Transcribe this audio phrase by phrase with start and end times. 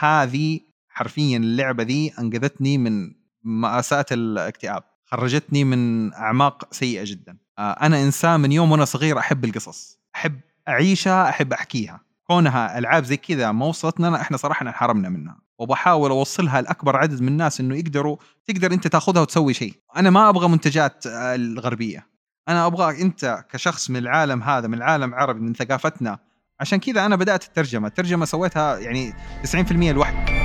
[0.00, 3.12] هذه حرفيا اللعبة دي أنقذتني من
[3.44, 7.36] مآساة الاكتئاب خرجتني من أعماق سيئة جدا.
[7.58, 12.00] آه، أنا إنسان من يوم وأنا صغير أحب القصص أحب أعيشها أحب أحكيها.
[12.26, 15.38] كونها ألعاب زي كذا ما وصلتنا إحنا صراحة انحرمنا منها.
[15.58, 18.16] وبحاول أوصلها لأكبر عدد من الناس إنه يقدروا
[18.46, 19.74] تقدر أنت تأخذها وتسوي شيء.
[19.96, 22.06] أنا ما أبغى منتجات آه، الغربية.
[22.48, 26.18] أنا أبغاك أنت كشخص من العالم هذا من العالم العربي من ثقافتنا
[26.60, 27.88] عشان كذا أنا بدأت الترجمة.
[27.88, 29.12] الترجمة سويتها يعني
[29.42, 30.36] 90% لوحدي.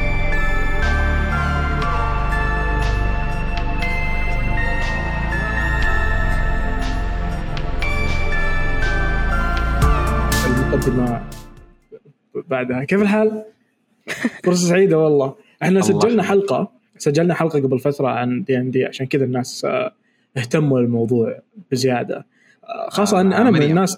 [12.35, 12.83] بعدها.
[12.83, 13.43] كيف الحال؟
[14.43, 15.35] فرصة سعيدة والله.
[15.63, 16.71] إحنا سجلنا حلقة.
[16.97, 19.93] سجلنا حلقة قبل فترة عن دي ان دي عشان كذا الناس آه،
[20.37, 21.39] اهتموا للموضوع
[21.71, 22.25] بزيادة.
[22.63, 23.97] آه، خاصة آه أن أنا من الناس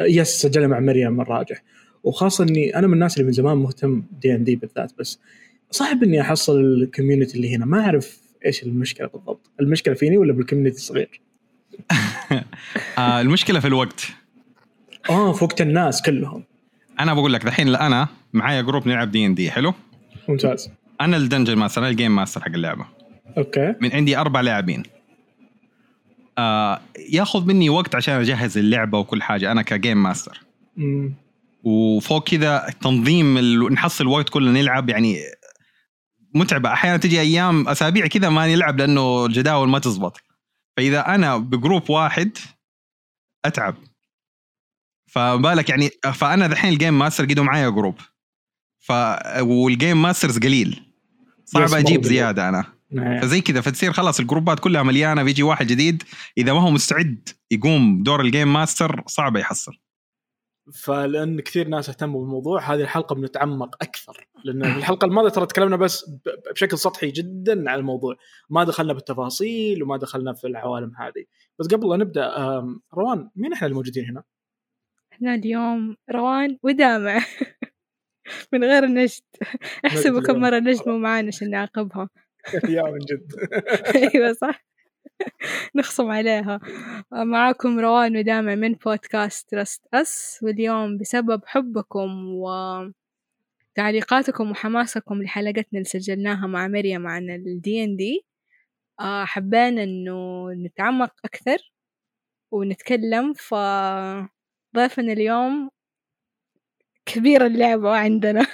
[0.00, 1.62] بس سجلنا مع مريم الراجح
[2.04, 5.18] وخاصة إني أنا من الناس اللي من زمان مهتم دي ان دي بالذات بس
[5.70, 7.66] صعب إني أحصل ال community اللي هنا.
[7.66, 9.50] ما أعرف إيش المشكلة بالضبط.
[9.60, 11.20] المشكلة فيني ولا بال community الصغير؟
[12.98, 14.06] آه المشكلة في الوقت.
[15.10, 16.44] آه في وقت الناس كلهم.
[17.00, 19.74] أنا بقول لك الحين أنا معايا group نلعب دي ان دي حلو؟
[20.28, 20.70] ممتاز.
[21.00, 22.86] أنا ال dungeon master أنا ال game master حق اللعبة.
[23.38, 23.74] Okay.
[23.80, 24.82] من عندي أربع لاعبين.
[26.38, 30.40] آه ياخذ مني وقت عشان أجهز اللعبة وكل حاجة أنا ك game master
[30.76, 31.14] مم.
[31.64, 33.72] وفوق كذا تنظيم ال...
[33.72, 35.20] نحصل الوقت كله نلعب يعني
[36.34, 36.72] متعبة.
[36.72, 40.20] أحيانا تجي أيام أسابيع كذا ما نلعب لأنه الجداول ما تزبط.
[40.76, 42.38] فإذا أنا ب group واحد
[43.44, 43.74] أتعب.
[45.06, 48.00] فبالك يعني فأنا دحين ال game master قدوا معايا group
[48.78, 48.92] ف
[49.40, 50.82] وال game masters قليل.
[51.44, 52.75] صعب أجيب زيادة أنا.
[52.94, 56.02] فزي كذا فتصير خلاص الجروبات كلها مليانة بيجي واحد جديد
[56.38, 59.72] إذا ما هو مستعد يقوم دور ال game master صعب يحصل.
[60.74, 64.28] فلأن كثير ناس اهتموا بالموضوع هذه الحلقة بنتعمق أكثر.
[64.44, 66.10] لأن الحلقة الماضية ترى تكلمنا بس
[66.54, 68.16] بشكل سطحي جدا عن الموضوع.
[68.50, 71.24] ما دخلنا بالتفاصيل وما دخلنا في العوالم هذه.
[71.58, 72.34] بس قبل لا نبدأ
[72.94, 74.22] روان مين إحنا الموجودين هنا؟
[75.12, 77.24] إحنا اليوم روان ودامع.
[78.52, 79.22] من غير نجد.
[79.86, 82.08] احسبوا كم مرة نجموا معانا عشان نعاقبها.
[82.76, 83.32] يا من جد.
[84.14, 84.64] أيوه صح.
[85.74, 86.60] نخصم عليها.
[87.12, 92.48] معاكم روان ودامع من بودكاست ترست أس واليوم بسبب حبكم و
[93.74, 98.26] تعليقاتكم وحماسكم لحلقتنا اللي سجلناها مع مريم عن الدي ان دي
[99.00, 101.72] حبينا إنه نتعمق أكثر
[102.52, 103.54] ونتكلم ف
[104.76, 105.70] ضيفنا اليوم
[107.06, 108.46] كبير اللعبة عندنا.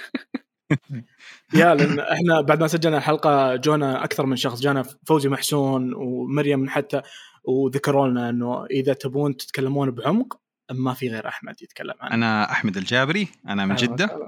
[1.55, 6.69] يا لأن إحنا بعد ما سجلنا الحلقة جونا أكثر من شخص جانا فوزي محسون ومريم
[6.69, 7.01] حتى
[7.43, 10.39] وذكروا لنا إنه إذا تبون تتكلمون بعمق
[10.71, 12.13] ما في غير أحمد يتكلم عنه.
[12.13, 14.27] أنا أحمد الجابري أنا من جدة.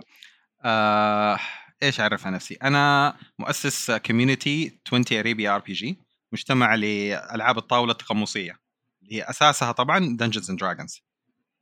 [0.64, 1.40] آه
[1.84, 6.00] إيش أعرف عن نفسي؟ أنا مؤسس community 20 أريبيا RPG
[6.32, 8.60] مجتمع لألعاب الطاولة التقمصية
[9.04, 11.02] اللي هي أساسها طبعا Dungeons and Dragons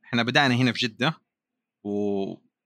[0.04, 1.14] إحنا بدأنا هنا في جدة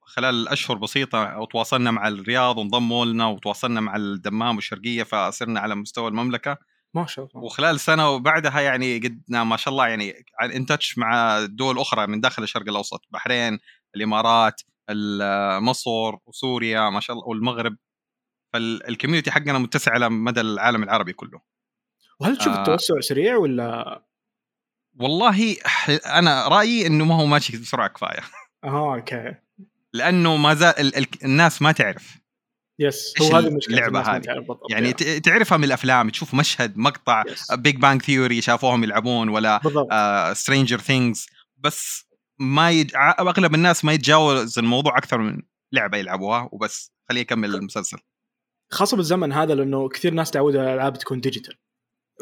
[0.08, 6.08] وخلال أشهر بسيطة تواصلنا مع الرياض وانضموا لنا وتواصلنا مع الدمام والشرقية فصرنا على مستوى
[6.08, 6.56] المملكة.
[6.94, 7.44] ما شاء الله.
[7.44, 12.20] وخلال سنة وبعدها يعني قدنا ما شاء الله يعني in touch مع دول أخرى من
[12.20, 13.58] داخل الشرق الأوسط بحرين
[13.96, 14.60] الإمارات
[15.60, 17.76] مصر وسوريا ما شاء الله والمغرب.
[18.52, 21.40] فال community حقنا متسع على مدى العالم العربي كله.
[22.20, 22.58] وهل تشوف آه.
[22.58, 24.02] التوسع سريع ولا؟
[25.00, 25.56] والله
[26.06, 28.20] أنا رأيي إنه ما هو ماشي بسرعة كفاية.
[28.64, 29.34] آه okay.
[29.94, 30.96] لأنه ما زال ال...
[30.96, 31.06] ال...
[31.24, 32.18] الناس ما تعرف
[32.80, 34.22] yes هو هذه المشكلة اللعبة هذه.
[34.70, 35.02] يعني ت...
[35.02, 39.60] تعرفها من الأفلام تشوف مشهد مقطع Big Bang Theory شافوهم يلعبون ولا
[40.34, 42.90] Stranger uh, Things بس ما يج...
[42.96, 46.92] أغلب الناس ما يتجاوز الموضوع أكثر من لعبة يلعبوها وبس.
[47.08, 47.98] خليه يكمل المسلسل.
[48.72, 51.54] خاصة بالزمن هذا لأنه كثير ناس تعودوا الألعاب تكون digital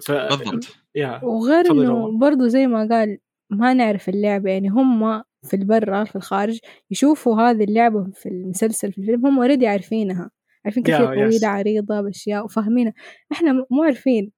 [0.06, 0.12] ف...
[0.12, 0.64] بالضبط.
[0.98, 1.22] yeah.
[1.22, 3.18] وغير إنه برضو زي ما قال
[3.50, 6.58] ما نعرف اللعبة يعني هم في البرة في الخارج
[6.90, 10.30] يشوفوا هذه اللعبة في المسلسل في الفيلم هم already عارفينها.
[10.64, 12.92] عارفين كيف هي طويلة عريضة بأشياء وفاهمينها.
[13.32, 14.32] إحنا مو عارفين.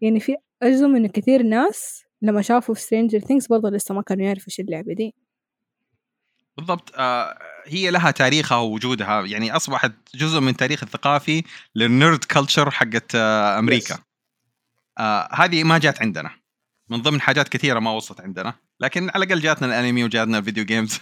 [0.00, 4.24] يعني في أجزم إنه كثير ناس لما شافوا في Stranger Things برضه لسه ما كانوا
[4.24, 5.14] يعرفوا إيش اللعبة دي.
[6.56, 6.92] بالضبط.
[6.96, 9.26] آه هي لها تاريخها ووجودها.
[9.26, 11.42] يعني أصبحت جزء من تاريخ الثقافي
[11.74, 13.94] لل nerd culture حقت آه أمريكا.
[13.94, 14.00] Yes.
[14.98, 16.39] آه هذه ما جات عندنا.
[16.90, 20.64] من ضمن حاجات كثيرة ما وصلت عندنا لكن على الأقل جاتنا الأنمي وجاتنا ال video
[20.64, 21.00] games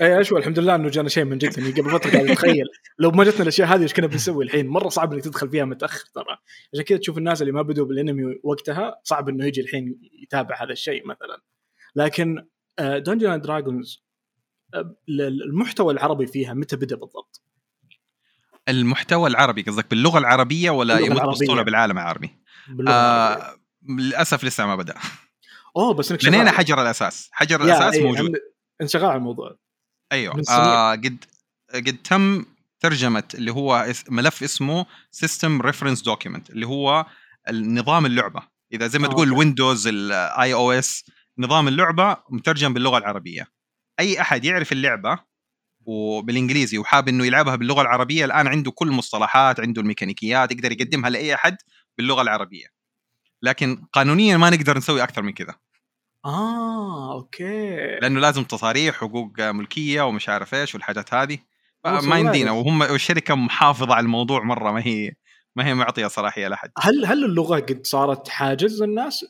[0.00, 2.64] اي اشوى الحمد لله إنه جانا شيء من جد يعني قبل فترة قاعد أتخيل.
[2.98, 6.04] لو ما جتنا الأشياء هذه إيش كنا بنسوي الحين؟ مرة صعب إنك تدخل فيها متأخر
[6.14, 6.38] ترى.
[6.74, 10.72] عشان كذا تشوف الناس اللي ما بدوا بالأنمي وقتها صعب إنه يجي الحين يتابع هذا
[10.72, 11.42] الشيء مثلا.
[11.96, 12.46] لكن
[12.80, 14.04] Dungeons and Dragons
[15.48, 17.42] المحتوى العربي فيها متى بدأ بالضبط؟
[18.68, 22.30] المحتوى العربي قصدك باللغة العربية ولا بسطوله بالعالم العربي؟
[22.88, 24.94] آه للأسف لسه ما بدأ.
[25.76, 27.28] أوه بس إنك بنينا حجر الأساس.
[27.32, 28.32] حجر الأساس أيه موجود.
[28.80, 29.58] انت شغال على الموضوع.
[30.12, 30.42] أيوه.
[30.50, 31.24] آه قد
[31.74, 32.44] قد تم
[32.80, 37.06] ترجمة اللي هو ملف اسمه System Reference Document اللي هو
[37.48, 38.42] النظام اللعبة.
[38.72, 43.46] إذا زي ما تقول Windows ال iOS نظام اللعبة مترجم باللغة العربية.
[44.00, 45.18] أي أحد يعرف اللعبة
[45.86, 51.34] وبالانجليزي وحاب إنه يلعبها باللغة العربية الآن عنده كل المصطلحات عنده الميكانيكيات يقدر يقدمها لأي
[51.34, 51.56] أحد
[51.98, 52.66] باللغة العربية.
[53.42, 55.54] لكن قانونيا ما نقدر نسوي أكثر من كذا.
[56.24, 57.76] آه okay.
[58.02, 61.38] لأنه لازم تصاريح حقوق ملكية ومش عارف إيش والحاجات هذه.
[61.84, 62.50] ما يمدينا.
[62.50, 65.12] وهم الشركة محافظة على الموضوع مرة ما هي
[65.56, 66.70] ما هي معطية صلاحية لأحد.
[66.78, 69.24] هل هل اللغة قد صارت حاجز للناس؟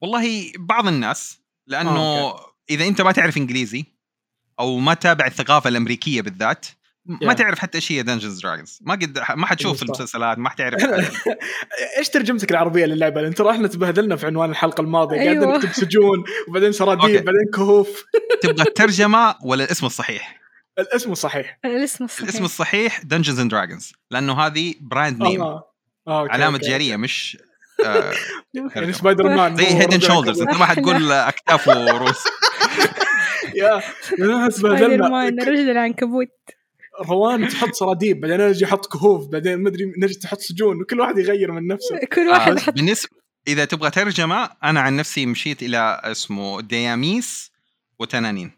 [0.00, 3.84] والله بعض الناس لأنه آه، إذا أنت ما تعرف إنجليزي
[4.60, 6.66] أو ما تابع الثقافة الأمريكية بالذات
[7.08, 10.82] ما تعرف حتى إيش هي Dungeons Dragons ما قد ما حتشوف المسلسلات ما حتعرف
[11.98, 15.20] إيش ترجمتك العربية للعبة؟ انت إحنا تبهدلنا في عنوان الحلقة الماضية.
[15.20, 15.34] أيوة.
[15.34, 18.04] قاعدين نكتب سجون وبعدين سراديب بعدين كهوف.
[18.42, 20.40] تبغى الترجمة ولا الاسم الصحيح؟
[20.78, 21.58] الاسم الصحيح.
[21.64, 22.28] الاسم الصحيح.
[22.28, 25.72] الاسم الصحيح Dungeons and Dragons لأنه هذه brand name آه.
[26.08, 27.38] آه، علامة تجاريه مش
[27.84, 28.12] آه
[28.76, 32.24] يعني سبايدر مان زي Head and Shoulders انت ما حتقول اكتاف وروس
[33.54, 36.55] يا سبايدر مان رجل العنكبوت.
[37.08, 41.18] روان تحط سراديب بعدين أجي أحط كهوف بعدين ما أدري نجي تحط سجون وكل واحد
[41.18, 41.98] يغير من نفسه.
[42.14, 43.16] كل واحد آه بالنسبة
[43.48, 47.52] إذا تبغى ترجمة أنا عن نفسي مشيت إلى اسمه دياميس
[47.98, 48.50] وتنانين.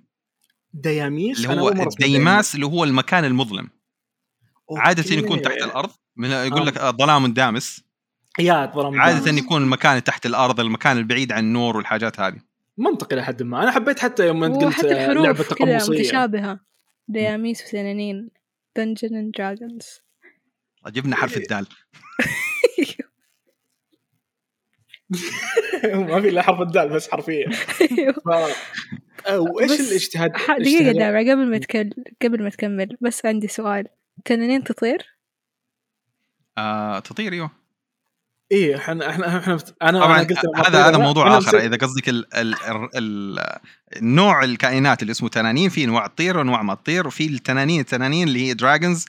[0.74, 3.70] دياميس؟ اللي هو الديماس اللي هو المكان المظلم.
[4.70, 4.80] okay.
[4.82, 6.90] عادة يكون تحت الأرض من يقول لك آه.
[6.90, 7.84] ظلام دامس.
[8.38, 12.38] يا ظلام عادة يكون المكان تحت الأرض المكان البعيد عن النور والحاجات هذه.
[12.78, 13.62] منطقي لحد ما.
[13.62, 15.98] أنا حبيت حتى يوم انت قلت لعبة تقمصية.
[15.98, 16.67] متشابهة.
[17.08, 18.30] دياميس وتنانين
[18.76, 20.00] Dungeons and Dragons
[20.86, 21.66] جبنا حرف الدال.
[25.84, 27.48] ما في إلا حرف الدال بس حرفيا.
[29.28, 31.90] وايش الاجتهاد دقيقة دابع قبل ما تكمل
[32.22, 33.88] قبل ما تكمل بس عندي سؤال.
[34.24, 35.18] تنانين تطير؟
[36.58, 37.57] آه تطير أيوه.
[38.52, 41.58] إيه إحنا إحنا إحنا أنا طبعا أنا هذا هذا موضوع آخر.
[41.58, 42.54] إذا قصدك ال ال
[42.96, 43.38] ال
[43.96, 48.48] النوع الكائنات اللي اسمه تنانين في انواع تطير وانواع ما تطير وفي التنانين التنانين اللي
[48.48, 49.06] هي دراجونز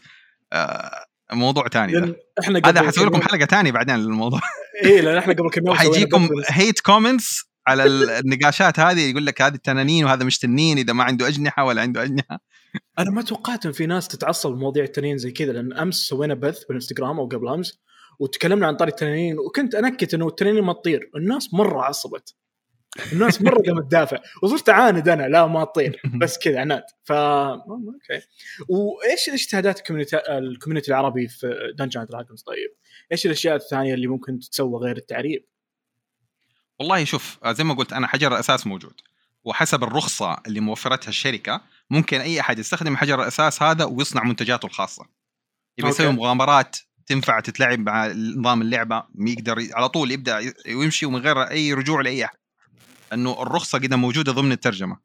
[0.53, 2.15] آه موضوع ثاني ده.
[2.39, 4.39] إحنا هذا حسوي لكم حلقة ثانية بعدين للموضوع.
[4.85, 7.83] إيه لأن إحنا قبل كم يوم حيجيكم hate comments على
[8.19, 12.03] النقاشات هذه يقول لك هذه التنانين وهذا مش تنين إذا ما عنده أجنحة ولا عنده
[12.03, 12.39] أجنحة.
[12.99, 16.63] أنا ما توقعت إن في ناس تتعصب مواضيع التنين زي كذا لأن أمس سوينا بث
[16.63, 17.79] بالإنستغرام أو قبل أمس
[18.19, 21.11] وتكلمنا عن طاري التنانين وكنت أنكت إنه التنانين ما تطير.
[21.15, 22.35] الناس مرة عصبت.
[23.13, 24.19] الناس مرة قامت تدافع.
[24.43, 26.01] وصرت أعاند أنا لا ما تطير.
[26.21, 26.83] بس كذا عناد.
[27.03, 28.21] ف okay.
[28.69, 32.69] وإيش ال community ال community العربي في Dungeons Dragons طيب؟
[33.11, 35.45] إيش الأشياء الثانية اللي ممكن تتسوى غير التعريب؟
[36.79, 39.01] والله شوف زي ما قلت أنا حجر الاساس موجود.
[39.43, 45.05] وحسب الرخصة اللي موفرتها الشركة ممكن أي أحد يستخدم حجر الاساس هذا ويصنع منتجاته الخاصة.
[45.77, 46.77] يبي يسوي مغامرات
[47.09, 52.25] تنفع تتلعب مع نظام اللعبة يقدر على طول يبدأ ويمشي ومن غير أي رجوع لأي
[52.25, 52.37] أحد.
[53.13, 54.97] انه الرخصة كده موجودة ضمن الترجمة.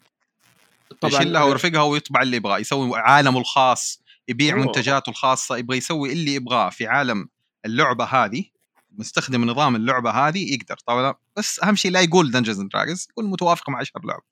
[1.01, 4.65] طبعا يشيلها ويرفقها ويطبع اللي يبغاه يسوي عالمه الخاص يبيع أوه.
[4.65, 7.29] منتجاته الخاصة يبغى يسوي اللي يبغاه في عالم
[7.65, 8.45] اللعبة هذه
[8.91, 10.77] مستخدم نظام اللعبة هذه يقدر.
[10.87, 14.23] طبعا بس أهم شيء لا يقول Dungeons and Dragons يقول متوافقه مع اشهر لعبه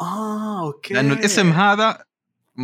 [0.00, 0.94] آه okay.
[0.94, 2.04] لأنه الاسم هذا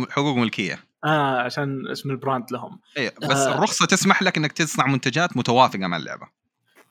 [0.09, 0.92] حقوق ملكية.
[1.05, 2.79] آه عشان اسم ال brand لهم.
[2.97, 3.55] إيه بس آه.
[3.55, 6.27] الرخصة تسمح لك إنك تصنع منتجات متوافقة مع اللعبة.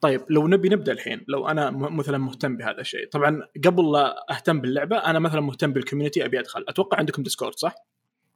[0.01, 3.09] طيب لو نبي نبدأ الحين لو أنا مثلا مهتم بهذا الشيء.
[3.09, 6.65] طبعا قبل لا أهتم باللعبة أنا مثلا مهتم بال community أبي أدخل.
[6.69, 7.75] أتوقع عندكم Discord صح؟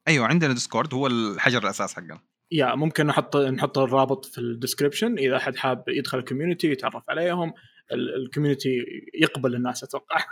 [0.08, 2.20] أيوه عندنا Discord هو الحجر الأساس حقنا.
[2.52, 7.10] يا ممكن نحط نحط الرابط في ال description إذا أحد حاب يدخل ال community يتعرف
[7.10, 7.54] عليهم.
[7.92, 10.26] ال community يقبل الناس أتوقع.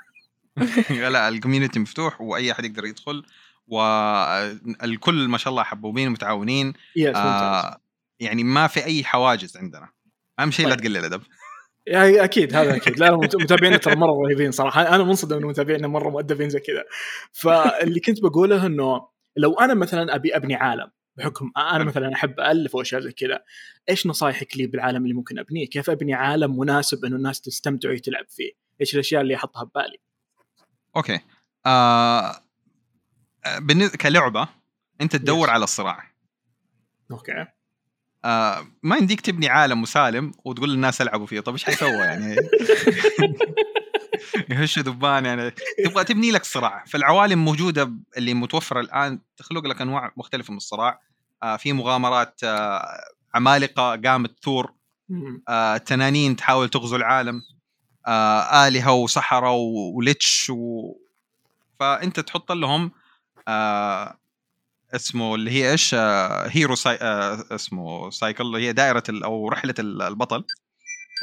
[1.12, 3.24] لا ال community مفتوح وأي أحد يقدر يدخل.
[3.68, 6.74] والكل ما شاء الله حبوبين ومتعاونين
[7.16, 7.78] آه
[8.20, 9.90] يعني ما في أي حواجز عندنا.
[10.40, 10.84] أهم شيء لا طيب.
[10.84, 11.22] تقلل الأدب.
[11.88, 13.00] يعني أكيد هذا أكيد.
[13.00, 14.96] لا متابعينا ترى مرة رهيبين صراحة.
[14.96, 16.84] أنا منصدم ان متابعينا مرة مؤدبين زي كذا.
[17.32, 19.08] فاللي كنت بقوله إنه
[19.38, 23.44] لو أنا مثلا أبي أبني عالم بحكم أنا مثلا أحب ألف وأشياء زي كذا
[23.90, 28.26] إيش نصايحك لي بالعالم اللي ممكن أبنيه؟ كيف أبني عالم مناسب إنه الناس تستمتع وتلعب
[28.30, 29.98] فيه؟ إيش الأشياء اللي أحطها ببالي؟
[30.96, 31.20] Okay.
[31.66, 32.45] آه
[34.02, 34.48] كلعبة
[35.02, 36.12] أنت تدور على الصراع.
[37.12, 37.46] Okay.
[38.26, 41.40] آه ما يمديك تبني عالم مسالم وتقول للناس ألعبوا فيه.
[41.40, 42.36] طيب إيش حيسوى يعني؟
[44.50, 45.52] يهش ذبان يعني.
[45.86, 46.84] تبغى تبني لك صراع.
[46.88, 51.02] فالعوالم موجودة اللي متوفرة الآن تخلق لك أنواع مختلفة من الصراع.
[51.44, 52.86] آه في مغامرات آه
[53.34, 54.74] عمالقة قامت ثور.
[55.50, 57.42] آه تنانين تحاول تغزو العالم.
[58.08, 59.52] آه آلهة وسحره
[59.96, 60.94] و lich و...
[61.80, 62.92] فأنت تحط لهم
[63.48, 64.18] آه
[64.96, 66.98] اسمه اللي هي إيش؟ آه hero cy...
[67.02, 69.24] آه اسمه cycle اللي هي دائرة ال...
[69.24, 70.44] أو رحلة البطل.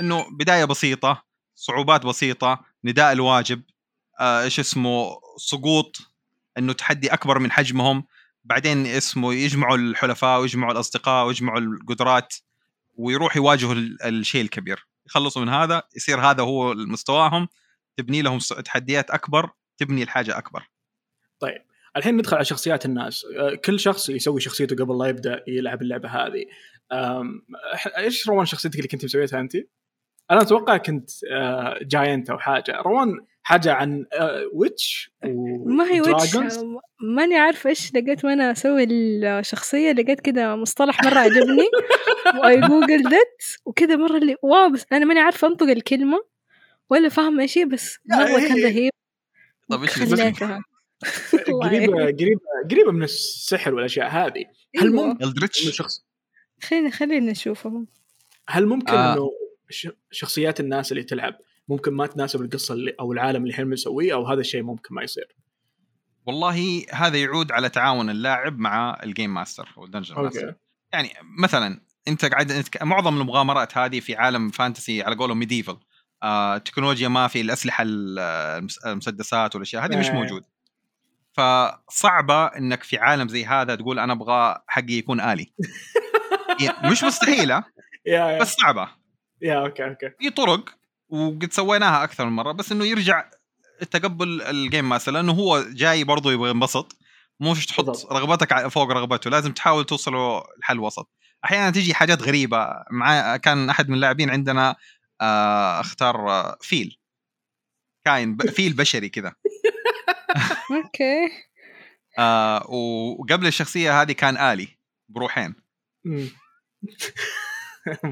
[0.00, 1.24] إنه بداية بسيطة
[1.54, 3.62] صعوبات بسيطة نداء الواجب
[4.20, 5.96] إيش اسمه؟ سقوط
[6.58, 8.04] إنه تحدي أكبر من حجمهم.
[8.44, 12.34] بعدين اسمه يجمعوا الحلفاء ويجمعوا الأصدقاء ويجمعوا القدرات
[12.94, 13.74] ويروح يواجهوا
[14.04, 14.86] الشيء الكبير.
[15.06, 17.48] يخلصوا من هذا يصير هذا هو مستواهم
[17.96, 20.68] تبني لهم تحديات أكبر تبني الحاجة أكبر.
[21.40, 21.62] طيب.
[21.96, 23.26] الحين ندخل على شخصيات الناس.
[23.38, 26.44] آه، كل شخص يسوي شخصيته قبل لا يبدأ يلعب اللعبة هذه.
[27.98, 29.56] إيش روان شخصيتك اللي كنت مسويتها أنت؟
[30.30, 31.10] أنا أتوقع كنت
[31.82, 32.76] جاينت آه، أو حاجة.
[32.76, 33.08] روان
[33.42, 34.04] حاجة عن
[34.52, 35.12] ويتش
[35.66, 36.36] ما هي ويتش
[37.16, 39.92] ماني عارفة إيش لقيت وأنا أسوي الشخصية.
[39.92, 41.68] لقيت كذا مصطلح مرة عجبني.
[42.42, 46.18] وأي جوجل ذات وكذا مرة اللي واو بس أنا ماني عارفة أنطق الكلمة
[46.90, 48.90] ولا فاهمة إيش بس مرة كان رهيب.
[49.70, 49.98] طيب إيش
[51.62, 52.40] قريبه قريبه
[52.70, 54.44] قريبة من السحر والأشياء هذه.
[54.76, 55.06] هل أيوة.
[55.06, 56.04] ممكن شخص
[56.62, 57.86] خلينا خلينا نشوفهم
[58.48, 59.14] هل ممكن آه.
[59.14, 59.30] إنه
[60.10, 61.34] شخصيات الناس اللي تلعب
[61.68, 65.02] ممكن ما تناسب القصة اللي أو العالم اللي إحنا بنسويه أو هذا الشيء ممكن ما
[65.02, 65.36] يصير؟
[66.26, 70.54] والله هذا يعود على تعاون اللاعب مع ال game master أو ال dungeon master
[70.92, 75.76] يعني مثلا أنت قاعد معظم المغامرات هذه في عالم fantasy على قولهم medieval
[76.22, 77.84] آه، تكنولوجيا ما في الأسلحة
[78.86, 80.51] المسدسات والأشياء هذه مش إيه.
[81.32, 85.52] فصعبة إنك في عالم زي هذا تقول أنا أبغى حقي يكون آلي.
[86.90, 87.64] مش مستحيلة
[88.40, 88.88] بس صعبة.
[89.42, 90.10] yeah okay okay.
[90.20, 90.74] في طرق
[91.08, 93.30] وقد سويناها أكثر من مرة بس إنه يرجع
[93.90, 96.96] تقبل ال game master لأنه هو جاي برضه يبغى ينبسط.
[97.40, 98.12] مش تحط.
[98.12, 101.10] رغبتك فوق رغبته لازم تحاول توصلوا لحل وسط.
[101.44, 104.76] أحيانا تجي حاجات غريبة مع كان أحد من اللاعبين عندنا
[105.20, 106.98] آه اختار آه فيل.
[108.04, 109.32] كاين فيل بشري كذا.
[110.70, 111.28] Okay.
[112.18, 114.68] آه وقبل الشخصية هذه كان آلي
[115.08, 115.54] بروحين.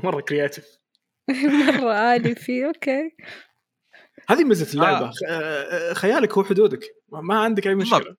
[0.05, 0.65] مرة creative
[1.79, 3.17] مرة عالي فيه Okay.
[4.29, 5.07] هذه ميزة اللعبة.
[5.07, 5.13] آه.
[5.29, 5.93] آه.
[5.95, 6.81] خيالك هو حدودك.
[7.13, 8.17] ما عندك أي مشكلة.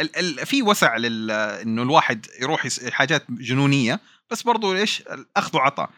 [0.00, 5.90] ال ال في وسع لل إنه الواحد يروح حاجات جنونية بس برضو إيش؟ الأخذ وعطاء.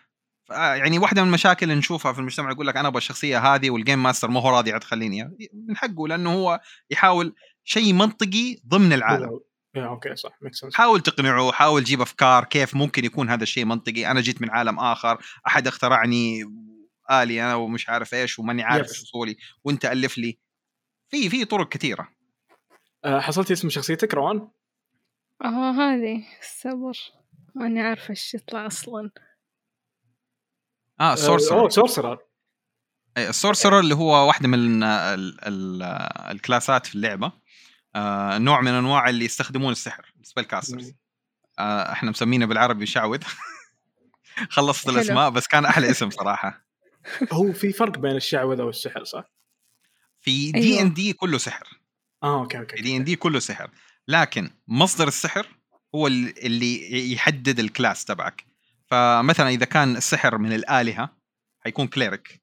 [0.51, 3.82] يعني واحدة من المشاكل اللي نشوفها في المجتمع يقول لك أنا أبغى الشخصية هذه وال
[3.82, 5.37] game master ما هو راضي تخليني
[5.69, 9.41] من حقه لأنه هو يحاول شيء منطقي ضمن العالم.
[9.75, 14.11] yeah okay صح make حاول تقنعه حاول تجيب أفكار كيف ممكن يكون هذا الشيء منطقي.
[14.11, 16.45] أنا جيت من عالم آخر أحد اخترعني
[17.11, 20.39] آلي أنا ومش عارف إيش وماني عارف إيش اصولي وأنت ألف لي.
[21.09, 22.09] في في طرق كثيرة.
[23.05, 24.49] أه حصلتي اسم شخصيتك روان؟
[25.45, 26.99] آه هذه الصبر
[27.55, 29.11] ماني عارفة إيش يطلع أصلا.
[31.01, 32.19] آه sorcerer أوه sorcerer
[33.19, 34.85] ال sorcerer اللي هو واحدة من ال
[35.45, 35.83] ال
[36.31, 37.33] الكلاسات في اللعبة.
[37.95, 40.93] آه نوع من أنواع اللي يستخدمون السحر spell casters
[41.59, 43.23] آه إحنا مسمينه بالعربي شعوذ.
[44.51, 46.65] خلصت الأسماء بس كان أحلى اسم صراحة.
[47.33, 49.25] هو في فرق بين الشعوذة والسحر صح؟
[50.21, 51.81] في دي ان دي كله سحر.
[52.23, 53.71] آه okay okay في دي ان دي كله سحر.
[54.09, 55.47] لكن مصدر السحر
[55.95, 58.50] هو اللي يحدد ال class تبعك.
[58.91, 61.11] فمثلا إذا كان السحر من الآلهة
[61.65, 62.41] حيكون cleric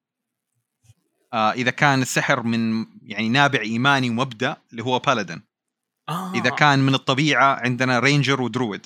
[1.34, 5.42] آه إذا كان السحر من يعني نابع ايماني ومبدا اللي هو paladin
[6.10, 6.34] آه.
[6.34, 8.86] إذا كان من الطبيعة عندنا ranger و druid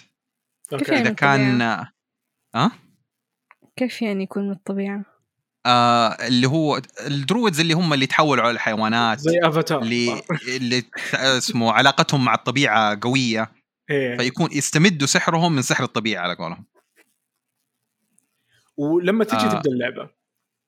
[0.74, 1.02] okay.
[1.02, 1.62] إذا كان
[2.56, 2.72] آه
[3.76, 5.06] كيف يعني يكون من الطبيعة؟
[5.66, 10.84] آه اللي هو ال druids اللي هم اللي تحولوا على الحيوانات زي افاتار اللي اللي
[11.14, 13.52] اسمه علاقتهم مع الطبيعة قوية
[13.90, 14.18] إيه.
[14.18, 16.66] فيكون يستمدوا سحرهم من سحر الطبيعة على قولهم
[18.82, 19.50] ولما تجي آه.
[19.50, 20.10] تبدأ اللعبة.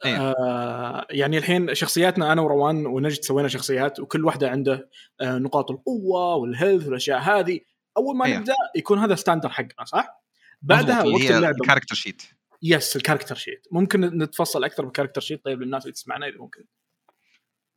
[0.05, 4.89] إيه؟ آه يعني الحين شخصياتنا أنا وروان ونجد سوينا شخصيات وكل واحدة عنده
[5.22, 7.60] آه نقاط القوة وال health والأشياء هذه.
[7.98, 10.24] أول ما إيه؟ نبدأ يكون هذا standard حقنا صح؟
[10.62, 11.58] بعدها وقت اللعبة.
[11.62, 12.21] ال character sheet
[12.63, 16.38] yes ال character sheet ممكن نتفصل أكثر بال character sheet طيب للناس اللي تسمعنا إذا
[16.38, 16.63] ممكن.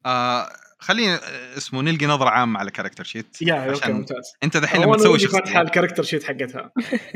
[0.07, 1.21] آه خلينا
[1.57, 4.33] اسمه نلقي نظرة عامة على ال character sheet yeah okay ممتاز.
[4.43, 5.39] أنت دحين لما تسوي شخصية.
[5.39, 6.73] فاتحه ال character sheet حقتها.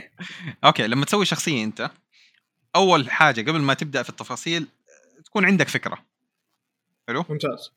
[0.64, 1.90] okay لما تسوي شخصية أنت
[2.76, 4.66] أول حاجة قبل ما تبدأ في التفاصيل
[5.24, 5.98] تكون عندك فكرة.
[7.08, 7.70] حلو؟ ممتاز.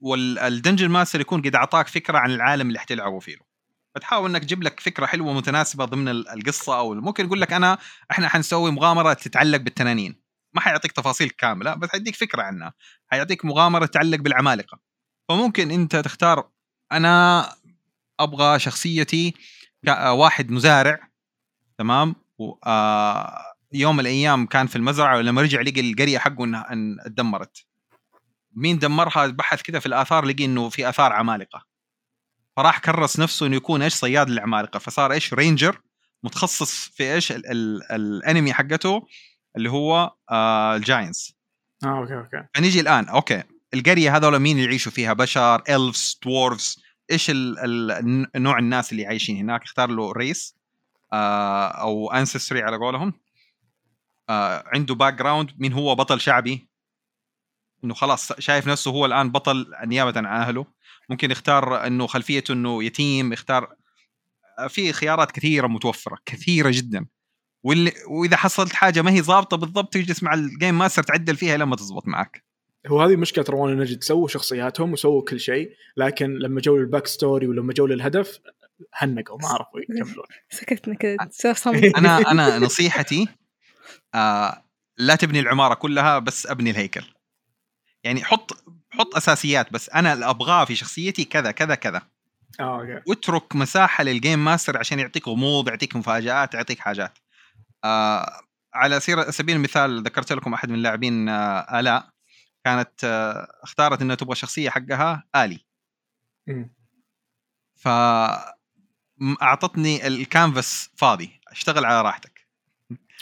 [0.00, 3.36] وال dungeon master يكون قد أعطاك فكرة عن العالم اللي حتلعبوا فيه.
[3.94, 7.78] فتحاول إنك تجيب لك فكرة حلوة متناسبة ضمن القصة أو ممكن يقول لك أنا
[8.10, 10.20] إحنا حنسوي مغامرة تتعلق بالتنانين.
[10.54, 12.74] ما حيعطيك تفاصيل كاملة بس حيديك فكرة عنها.
[13.06, 14.78] حيعطيك مغامرة تتعلق بالعمالقة.
[15.28, 16.50] فممكن أنت تختار
[16.92, 17.48] أنا
[18.20, 19.34] أبغى شخصيتي
[20.08, 21.08] واحد مزارع
[21.78, 22.14] تمام؟
[22.66, 27.66] آه يوم من الأيام كان في المزرعة ولما رجع لقى القرية حقه انها إن اتدمرت
[28.56, 31.64] مين دمرها؟ بحث كذا في الآثار لقي إنه في آثار عمالقة.
[32.56, 34.78] فراح كرس نفسه إنه يكون إيش صياد للعمالقة.
[34.78, 35.80] فصار إيش رينجر
[36.22, 39.06] متخصص في إيش ال ال الأنمي حقته
[39.56, 41.34] اللي هو آه ال giants
[41.84, 42.48] آه okay okay.
[42.54, 43.08] فنيجي الآن.
[43.08, 43.42] okay.
[43.74, 49.06] القرية هذول مين اللي يعيشوا فيها؟ بشر elves dwarves إيش ال ال نوع الناس اللي
[49.06, 50.56] عايشين هناك؟ اختار له race
[51.12, 53.12] آه أو ancestry على قولهم.
[54.28, 56.68] آه عنده background مين هو بطل شعبي؟
[57.84, 60.66] إنه خلاص شايف نفسه هو الآن بطل نيابة عن أهله.
[61.08, 63.74] ممكن يختار إنه خلفيته إنه يتيم يختار
[64.58, 67.06] آه، في خيارات كثيرة متوفرة كثيرة جدا.
[67.62, 71.56] واللي وإذا حصلت حاجة ما هي ظابطة بالضبط تجلس مع ال game master تعدل فيها
[71.56, 72.44] لما تزبط معك.
[72.86, 77.46] هو هذه مشكلة روان نجد سووا شخصياتهم وسووا كل شيء لكن لما جو لل backstory
[77.46, 78.38] ولما جو للهدف
[78.94, 80.26] هنقوا ما عرفوا يكملون.
[80.50, 81.16] سكتنا كذا
[81.98, 83.28] أنا أنا نصيحتي
[84.14, 84.62] آه
[84.98, 87.04] لا تبني العمارة كلها بس أبني الهيكل.
[88.04, 92.02] يعني حط حط أساسيات بس أنا اللي أبغاه في شخصيتي كذا كذا كذا.
[92.60, 93.02] آه okay.
[93.06, 97.18] واترك مساحة لل game master عشان يعطيك غموض يعطيك مفاجآت يعطيك حاجات.
[97.84, 98.40] آه
[98.74, 99.00] على
[99.30, 102.08] سبيل المثال ذكرت لكم أحد من اللاعبين آه آلاء.
[102.64, 105.66] كانت آه اختارت إنها تبغى شخصية حقها آلي.
[107.76, 107.88] ف
[109.42, 111.40] أعطتني الكانفاس فاضي.
[111.48, 112.35] اشتغل على راحتك.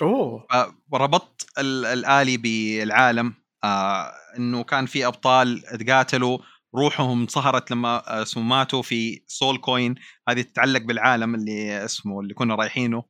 [0.03, 0.47] أوه.
[0.95, 3.35] ربطت الآلي بالعالم
[3.65, 6.39] آه إنه كان في أبطال تقاتلوا
[6.75, 9.95] روحهم انصهرت لما اسمه ماتوا في soul coin.
[10.29, 13.05] هذه تتعلق بالعالم اللي اسمه اللي كنا رايحينه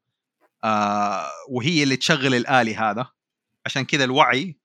[0.64, 3.06] آه وهي اللي تشغل الآلي هذا.
[3.66, 4.58] عشان كذا الوعي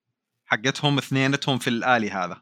[0.45, 2.41] حقتهم اثنينتهم في الآلي هذا.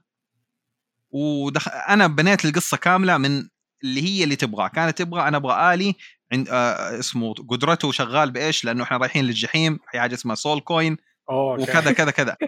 [1.09, 1.67] ودخ...
[1.67, 3.49] أنا بنيت القصة كاملة من
[3.83, 4.67] اللي هي اللي تبغاه.
[4.67, 5.95] كانت تبغى أنا أبغى آلي
[6.33, 10.97] عند آه اسمه قدرته شغال بإيش؟ لأنه إحنا رايحين للجحيم في حاجة اسمها soul coin
[11.29, 12.37] وكذا كذا كذا.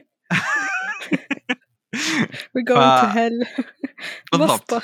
[2.69, 3.01] Going ف...
[3.01, 3.65] to hell.
[4.31, 4.73] بالضبط.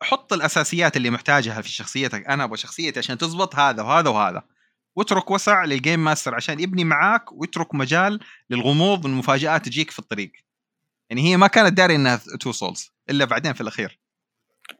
[0.00, 4.42] فحط الأساسيات اللي محتاجها في شخصيتك أنا أبغى شخصيتي عشان تزبط هذا وهذا وهذا.
[4.96, 10.32] واترك وسع لل game master عشان يبني معاك ويترك مجال للغموض والمفاجآت تجيك في الطريق.
[11.10, 14.00] يعني هي ما كانت داري إنها two souls إلا بعدين في الأخير.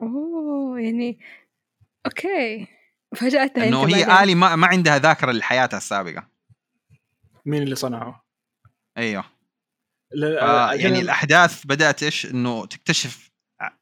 [0.03, 1.19] أوه يعني
[2.07, 2.67] okay.
[3.17, 4.11] فاجأتها إنه هي بعدين.
[4.11, 6.29] آلي ما, ما عندها ذاكرة لحياتها السابقة.
[7.45, 8.25] مين اللي صنعه؟
[8.99, 9.25] أيوه.
[10.23, 13.31] آه يعني الأحداث بدأت إيش؟ إنه تكتشف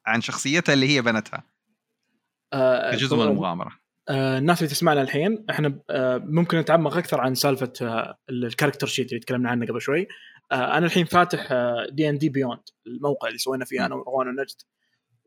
[0.06, 1.42] عن شخصيتها اللي هي بنتها.
[2.52, 3.78] آه كجزء من المغامرة.
[4.08, 8.86] آه الناس اللي تسمعنا الحين إحنا آه ممكن نتعمق أكثر عن سالفة آه ال character
[8.86, 10.08] sheet اللي تكلمنا عنه قبل شوي.
[10.52, 11.48] آه أنا الحين فاتح
[11.90, 14.56] D&D Beyond الموقع اللي سوينا فيه أنا وروان ونجد.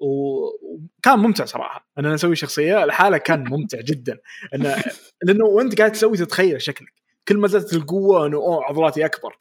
[0.02, 1.90] وكان ممتع صراحة.
[1.98, 4.20] ان أنا أسوي شخصية الحالة كان ممتع جدا.
[4.56, 4.76] انه
[5.24, 6.94] لأنه وأنت قاعد تسوي تتخيل شكلك.
[7.28, 9.38] كل ما زادت القوة إنه أوه عضلاتي أكبر.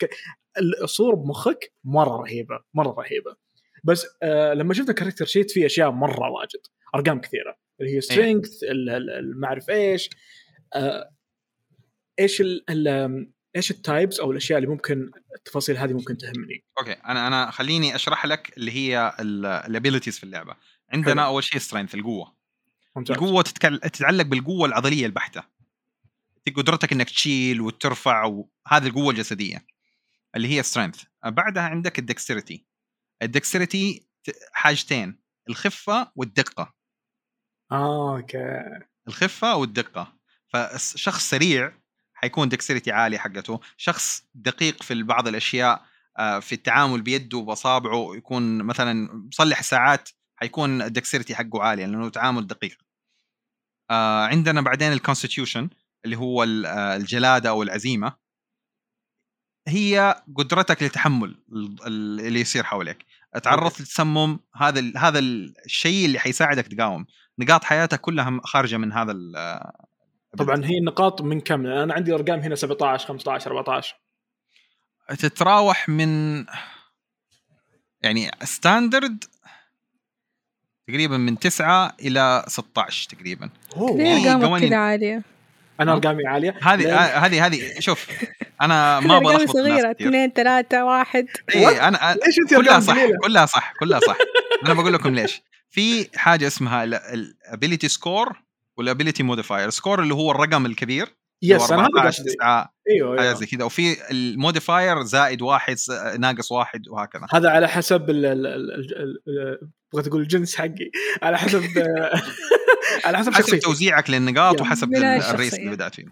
[0.83, 3.37] الصورة بمخك مرة رهيبة مرة رهيبة.
[3.85, 6.61] بس آه لما شفت ال character sheet في أشياء مرة واجد
[6.95, 7.57] أرقام كثيرة.
[7.81, 8.51] اللي هي strength
[9.19, 10.11] المعرف إيش.
[10.75, 11.11] آه
[12.19, 17.27] إيش ال إيش ال types أو الأشياء اللي ممكن التفاصيل هذه ممكن تهمني؟ okay أنا
[17.27, 20.57] أنا خليني أشرح لك اللي هي ال abilities في اللعبة.
[20.93, 21.31] عندنا حلو.
[21.31, 22.37] أول شيء strength القوة.
[22.97, 23.17] ممتاز.
[23.17, 25.43] القوة تتعلق بالقوة العضلية البحتة.
[26.57, 29.67] قدرتك إنك تشيل وترفع وهذه القوة الجسدية
[30.37, 32.67] اللي هي strength بعدها عندك ال dexterity
[33.23, 34.07] ال dexterity
[34.53, 36.75] حاجتين الخفة والدقة.
[37.73, 38.61] آه okay.
[39.09, 40.17] الخفة والدقة.
[40.49, 41.80] فشخص سريع
[42.21, 43.61] حيكون dexterity عالي حقته.
[43.77, 45.83] شخص دقيق في بعض الأشياء
[46.19, 52.09] آه، في التعامل بيده وباصابعه يكون مثلا مصلح ساعات حيكون ال dexterity حقه عالي لأنه
[52.09, 52.79] تعامل دقيق.
[53.91, 55.71] آه، عندنا بعدين ال constitution
[56.05, 58.13] اللي هو آه، الجلادة أو العزيمة.
[59.69, 61.37] هي قدرتك لتحمل
[61.87, 63.07] اللي يصير حواليك
[63.43, 67.07] تعرضت للتسمم هذا هذا الشيء اللي حيساعدك تقاوم.
[67.39, 69.13] نقاط حياتك كلها خارجة من هذا
[70.39, 73.97] طبعا هي النقاط من كم؟ أنا عندي أرقام هنا 17 15 14
[75.19, 76.45] تتراوح من
[78.03, 79.25] يعني standard
[80.89, 83.51] تقريبا من 9 إلى 16 تقريبا.
[83.77, 83.91] أوه.
[84.35, 85.23] أرقامك كذا عالية؟
[85.81, 86.59] أنا أرقامي عالية.
[86.63, 88.07] هذه هذه هذه شوف
[88.61, 91.27] أنا ما أبغى الخبط صغيرة اثنين ثلاثة واحد.
[91.55, 94.17] اي أنا ليش أنت كلها صح كلها صح كلها صح.
[94.65, 95.43] أنا بقول لكم ليش.
[95.71, 98.43] في حاجة اسمها ال ability score
[98.81, 101.09] وال ability modifier score اللي هو الرقم الكبير
[101.43, 103.35] yes أنا هذا 9 أيوه أيوه.
[103.35, 103.65] زي كذا.
[103.65, 105.77] وفي ال modifier زائد واحد
[106.19, 107.27] ناقص واحد وهكذا.
[107.33, 108.01] هذا على حسب
[109.93, 110.91] بغيت أقول الجنس حقي.
[111.23, 111.63] على حسب
[113.05, 116.05] على حسب حسب توزيعك للنقاط وحسب ال race اللي بدأت فيه.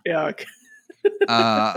[1.29, 1.75] آه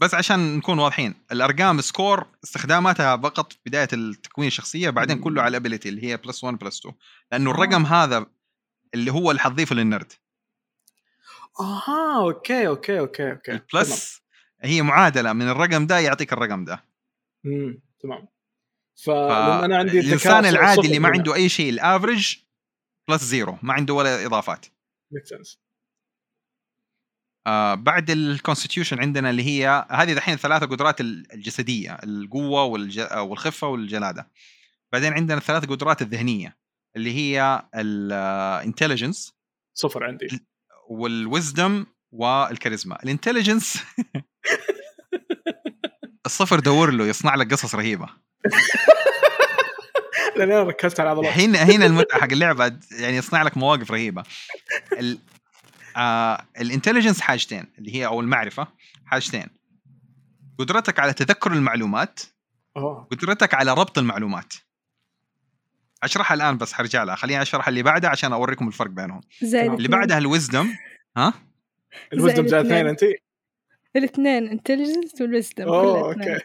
[0.00, 5.50] بس عشان نكون واضحين الأرقام score استخداماتها فقط في بداية التكوين الشخصية بعدين كله على
[5.50, 6.94] ال ability اللي هي plus 1 plus 2
[7.32, 8.26] لأنه الرقم هذا
[8.94, 10.12] اللي هو اللي حتضيفه للنرد.
[11.60, 13.52] آها okay okay okay okay.
[13.52, 14.22] ال plus
[14.60, 16.84] هي معادلة من الرقم ده يعطيك الرقم ده.
[17.46, 18.28] امم تمام.
[19.04, 22.36] فانا عندي الإنسان العادي اللي ما عنده أي شيء ال average
[23.08, 24.66] plus zero ما عنده ولا إضافات.
[25.10, 25.58] make sense
[27.46, 33.06] آه بعد ال constitution عندنا اللي هي هذه دحين ثلاثة قدرات الجسدية القوة والج...
[33.16, 34.30] والخفة والجلادة.
[34.92, 36.63] بعدين عندنا الثلاث قدرات الذهنية.
[36.96, 39.34] اللي هي ال intelligence
[39.74, 40.26] صفر عندي.
[40.88, 43.82] وال wisdom والكاريزما ال intelligence
[46.26, 48.08] الصفر دور له يصنع لك قصص رهيبة.
[50.36, 51.38] لأن أنا ركزت على العضلات.
[51.38, 54.22] هنا هنا المتعة حق اللعبة يعني يصنع لك مواقف رهيبة.
[54.92, 55.18] ال...
[55.96, 58.68] آه ال intelligence حاجتين اللي هي أو المعرفة
[59.06, 59.46] حاجتين.
[60.58, 62.20] قدرتك على تذكر المعلومات
[62.76, 63.08] أوه.
[63.10, 64.52] قدرتك على ربط المعلومات.
[66.04, 67.14] أشرحها الآن بس حرجع لها.
[67.14, 69.20] خليني أشرح اللي بعدها عشان أوريكم الفرق بينهم.
[69.42, 70.74] زي اللي بعدها ال wisdom
[71.16, 71.34] ها؟
[72.12, 73.04] ال wisdom زي اثنين انت
[73.96, 76.40] الاثنين intelligence وال wisdom أوه okay.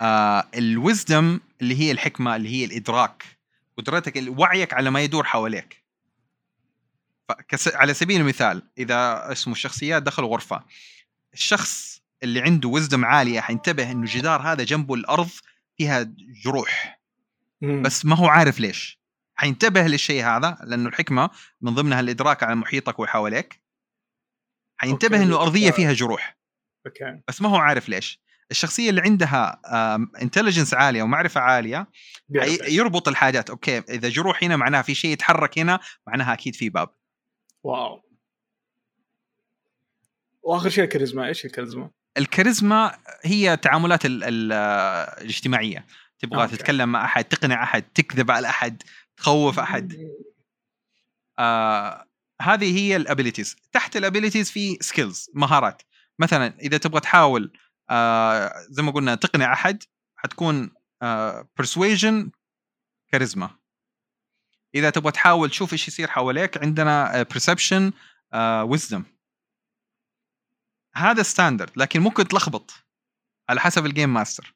[0.00, 3.24] آه ال wisdom اللي هي الحكمة اللي هي الإدراك.
[3.76, 5.82] قدرتك وعيك على ما يدور حواليك.
[7.74, 10.64] على سبيل المثال إذا اسمه الشخصيات دخلوا غرفة.
[11.34, 15.30] الشخص اللي عنده wisdom عالية حينتبه إنه الجدار هذا جنبه الأرض
[15.78, 16.12] فيها
[16.44, 17.01] جروح.
[17.62, 19.02] بس ما هو عارف ليش.
[19.34, 23.62] حينتبه للشيء هذا لأنه الحكمة من ضمنها الإدراك على محيطك وحواليك.
[24.76, 26.38] حينتبه إنه الارضيه فيها جروح.
[26.86, 27.20] okay.
[27.28, 28.22] بس ما هو عارف ليش.
[28.50, 29.60] الشخصية اللي عندها
[30.22, 31.90] intelligence عالية ومعرفة عالية
[32.68, 33.50] يربط الحاجات.
[33.50, 36.88] okay إذا جروح هنا معناها في شيء يتحرك هنا معناها أكيد في باب.
[37.62, 38.02] wow.
[40.42, 41.26] وآخر شيء الكاريزما.
[41.26, 44.52] إيش الكاريزما؟ الكاريزما هي التعاملات ال ال
[45.22, 45.86] الاجتماعية.
[46.22, 46.56] تبغى okay.
[46.56, 48.82] تتكلم مع أحد تقنع أحد تكذب على أحد
[49.16, 50.10] تخوف أحد.
[51.38, 52.08] آه
[52.40, 55.82] هذه هي ال abilities تحت ال abilities في skills مهارات.
[56.18, 57.52] مثلا إذا تبغى تحاول
[57.90, 59.82] آه زي ما قلنا تقنع أحد
[60.16, 60.70] حتكون
[61.02, 62.30] آه persuasion
[63.08, 63.50] كاريزما.
[64.74, 67.92] إذا تبغى تحاول تشوف إيش يصير حواليك عندنا perception
[68.32, 69.02] آه wisdom.
[70.94, 72.72] هذا standard لكن ممكن تلخبط.
[73.48, 74.54] على حسب ال game master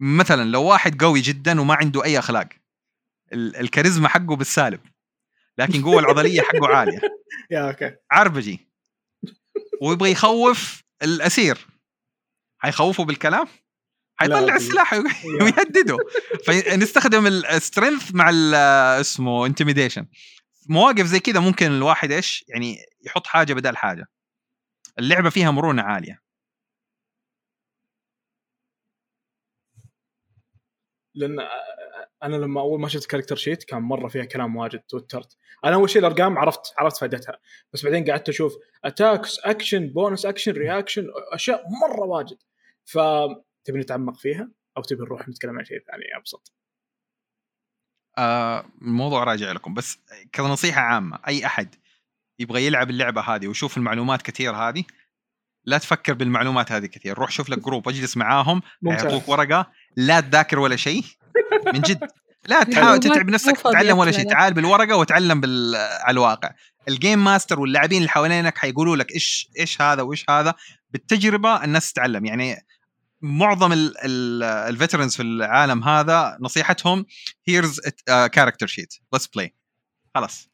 [0.00, 2.48] مثلا لو واحد قوي جدا وما عنده أي أخلاق
[3.32, 4.80] الكاريزما حقه بالسالب
[5.58, 7.00] لكن قوة العضلية حقه عالية.
[7.50, 7.96] يا okay.
[8.10, 8.68] عربجي
[9.82, 11.66] ويبغى يخوف الأسير.
[12.58, 13.46] حيخوفه بالكلام؟
[14.16, 14.92] حيطلع السلاح
[15.42, 15.96] ويهدده.
[16.46, 18.30] فنستخدم ال strength مع
[19.00, 20.06] اسمه intimidation
[20.68, 24.06] مواقف زي كذا ممكن الواحد إيش؟ يعني يحط حاجة بدل حاجة.
[24.98, 26.25] اللعبة فيها مرونة عالية.
[31.16, 31.38] لأن
[32.22, 35.36] أنا لما أول ما شفت character sheet كان مرة فيها كلام واجد توترت.
[35.64, 37.38] أنا أول شيء الأرقام عرفت عرفت فائدتها.
[37.72, 42.38] بس بعدين قعدت أشوف attacks action bonus action reaction أشياء مرة واجد.
[42.84, 46.52] فتبي نتعمق فيها؟ أو تبي نروح نتكلم عن شيء ثاني أبسط؟
[48.18, 49.74] آه الموضوع راجع لكم.
[49.74, 49.98] بس
[50.34, 51.74] كنصيحة عامة أي أحد
[52.38, 54.84] يبغى يلعب اللعبة هذه ويشوف المعلومات كثير هذه
[55.64, 57.18] لا تفكر بالمعلومات هذه كثير.
[57.18, 61.04] روح شوف لك جروب اجلس معاهم يعطوك ورقة لا تذاكر ولا شيء.
[61.74, 62.08] من جد.
[62.46, 64.30] لا تحاول تتعب نفسك تتعلم ولا شيء.
[64.30, 65.76] تعال بالورقة وتعلم بال...
[65.76, 66.50] على الواقع.
[66.88, 70.54] ال game master واللاعبين اللي حوالينك حيقولوا لك إيش إيش هذا وإيش هذا.
[70.90, 72.24] بالتجربة الناس تتعلم.
[72.24, 72.66] يعني
[73.22, 73.72] معظم
[74.04, 77.06] ال veterans في العالم هذا نصيحتهم
[77.48, 79.54] here's character sheet let's play
[80.14, 80.48] خلاص.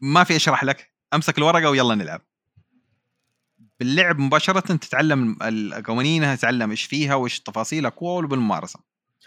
[0.00, 0.92] ما في اشرح لك.
[1.14, 2.25] أمسك الورقة ويلا نلعب.
[3.80, 5.36] باللعب مباشرة تتعلم
[5.86, 8.80] قوانينها تتعلم إيش فيها وإيش تفاصيلها كله بالممارسه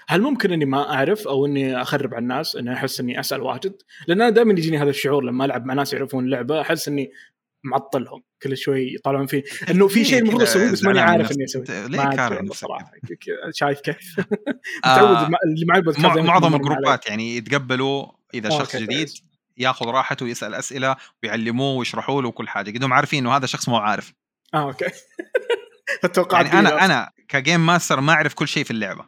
[0.07, 3.75] هل ممكن إني ما أعرف أو إني أخرب على الناس إني أحس إني أسأل واجد؟
[4.07, 7.11] لأن أنا دائما يجيني هذا الشعور لما ألعب مع ناس يعرفون اللعبة أحس إني
[7.63, 9.43] معطلهم كل شوي يطالعون فيه.
[9.71, 11.87] إنه في شيء المفروض أسويه بس ماني عارف إني أسويه.
[11.87, 12.91] ليه كاره صراحة.
[13.51, 13.97] شايف كيف.
[14.85, 15.81] متعود آه اللي معي
[16.21, 19.09] معظم الجروبات يعني يتقبلوا إذا شخص جديد
[19.57, 22.71] ياخذ راحته ويسأل أسئلة ويعلموه ويشرحوا له وكل حاجة.
[22.71, 24.13] قدهم عارفين إنه هذا شخص مو عارف.
[24.53, 24.85] آه أوكي.
[26.31, 29.05] يعني أنا أنا ك game master ما أعرف كل شيء في اللعبة.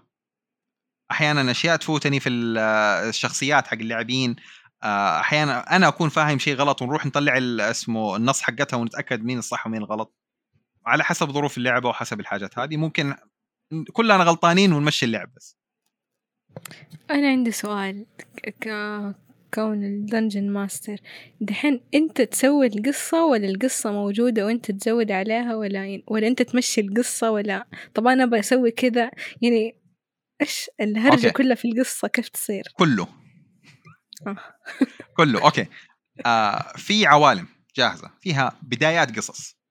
[1.12, 4.36] أحيانا أشياء تفوتني في الشخصيات حق اللاعبين.
[4.84, 7.34] آه، أحيانا أنا أكون فاهم شيء غلط ونروح نطلع
[7.70, 10.16] اسمه النص حقتها ونتأكد مين الصح ومين الغلط.
[10.86, 12.78] على حسب ظروف اللعبة وحسب الحاجات هذه.
[12.78, 13.16] ممكن
[13.94, 15.58] كلنا غلطانين ونمشي اللعب بس.
[17.12, 18.06] أنا عندي سؤال.
[19.54, 20.98] كون ال dungeon master
[21.42, 27.32] دحين أنت تسوي القصة ولا القصة موجودة وأنت تزود عليها ولا ولا أنت تمشي القصة
[27.32, 29.12] ولا؟ طب أنا بسوي كذا.
[29.42, 29.76] يعني
[30.42, 31.32] إيش الهرجة okay.
[31.32, 33.08] كلها في القصة؟ كيف تصير؟ كله.
[34.28, 34.38] آه.
[35.18, 35.42] كله.
[35.44, 35.66] okay.
[36.26, 38.12] آه في عوالم جاهزة.
[38.22, 39.62] فيها بدايات قصص.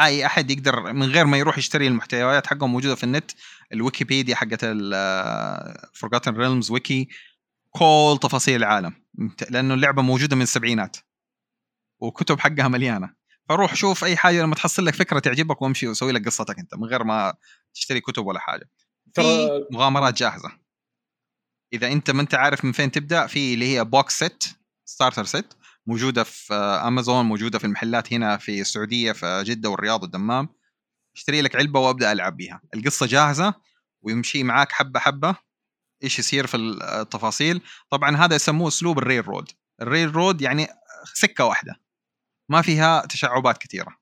[0.00, 3.30] أي أحد يقدر من غير ما يروح يشتري المحتويات حقهم موجودة في النت.
[3.72, 4.64] الويكيبيديا حقت
[5.94, 7.08] Forgotten Realms Wiki
[7.70, 9.04] كل تفاصيل العالم.
[9.50, 10.96] لأنه اللعبة موجودة من السبعينات.
[12.00, 13.14] وكتب حقها مليانة.
[13.48, 16.84] فروح شوف أي حاجة لما تحصل لك فكرة تعجبك وامشي وسوي لك قصتك أنت من
[16.84, 17.34] غير ما
[17.74, 18.70] تشتري كتب ولا حاجة.
[19.14, 20.50] في مغامرات جاهزة.
[21.72, 24.44] إذا أنت ما أنت عارف من فين تبدأ في اللي هي box set
[24.84, 25.54] starter set
[25.86, 30.48] موجودة في امازون موجودة في المحلات هنا في السعودية في جدة والرياض والدمام.
[31.16, 32.60] اشتري لك علبة وأبدأ ألعب بيها.
[32.74, 33.54] القصة جاهزة
[34.02, 35.36] ويمشي معاك حبة حبة.
[36.04, 37.60] إيش يصير في التفاصيل.
[37.90, 39.50] طبعا هذا يسموه أسلوب ال railroad.
[39.82, 40.68] الريل رود يعني
[41.14, 41.74] سكة واحدة.
[42.48, 43.96] ما فيها تشعبات كثيرة.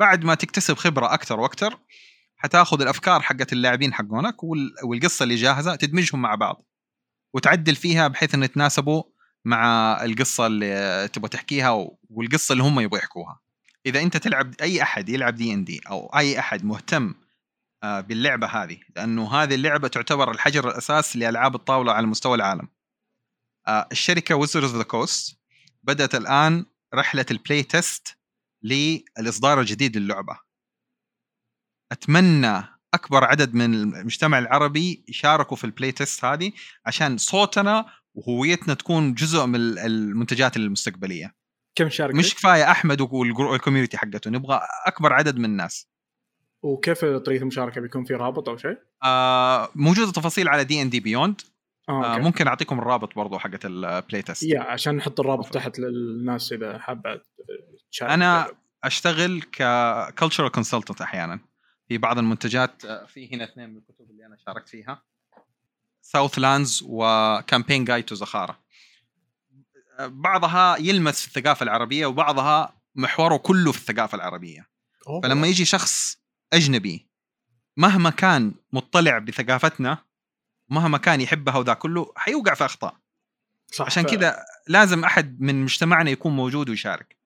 [0.00, 1.78] بعد ما تكتسب خبرة أكثر وأكثر
[2.36, 4.36] حتاخذ الأفكار حقت اللاعبين حقونك
[4.84, 6.62] والقصة اللي جاهزة تدمجهم مع بعض.
[7.34, 9.02] وتعدل فيها بحيث انه يتناسبوا
[9.44, 13.40] مع القصة اللي تبغى تحكيها والقصة اللي هم يبغوا يحكوها.
[13.86, 17.14] إذا أنت تلعب أي أحد يلعب دي ان دي أو أي أحد مهتم
[17.82, 22.68] باللعبة هذه لأنه هذه اللعبة تعتبر الحجر الأساس لألعاب الطاولة على مستوى العالم.
[23.68, 25.40] آه، الشركة Wizards of the Coast
[25.82, 28.18] بدأت الآن رحلة ال playtest
[28.62, 30.38] للإصدار الجديد للعبة.
[31.92, 32.64] أتمنى
[32.94, 36.52] أكبر عدد من المجتمع العربي يشاركوا في ال playtest هذه
[36.86, 41.34] عشان صوتنا وهويتنا تكون جزء من المنتجات المستقبلية.
[41.74, 45.91] كم شارك مش كفاية أحمد وال community حقته نبغى أكبر عدد من الناس.
[46.62, 51.40] وكيف طريقة المشاركة؟ بيكون في رابط أو شيء؟ آه موجودة تفاصيل على D&D Beyond
[51.88, 56.78] آه ممكن أعطيكم الرابط برضو حقت ال playtest يا عشان نحط الرابط تحت للناس إذا
[56.78, 57.20] حابة
[57.90, 58.10] تشارك.
[58.10, 58.46] أنا
[58.84, 61.40] أشتغل ك cultural consultant أحيانا.
[61.88, 65.02] في بعض المنتجات آه، في هنا اثنين من الكتب اللي أنا شاركت فيها.
[66.00, 68.58] Southlands و Campaign Guide to زخاره
[70.00, 74.68] بعضها يلمس في الثقافة العربية وبعضها محوره كله في الثقافة العربية.
[75.08, 75.20] أوه.
[75.20, 76.21] فلما يجي شخص
[76.52, 77.06] أجنبي.
[77.76, 79.98] مهما كان مطلع بثقافتنا
[80.68, 82.96] مهما كان يحبها وذا كله حيوقع في أخطاء.
[83.72, 87.16] صح عشان كذا لازم أحد من مجتمعنا يكون موجود ويشارك.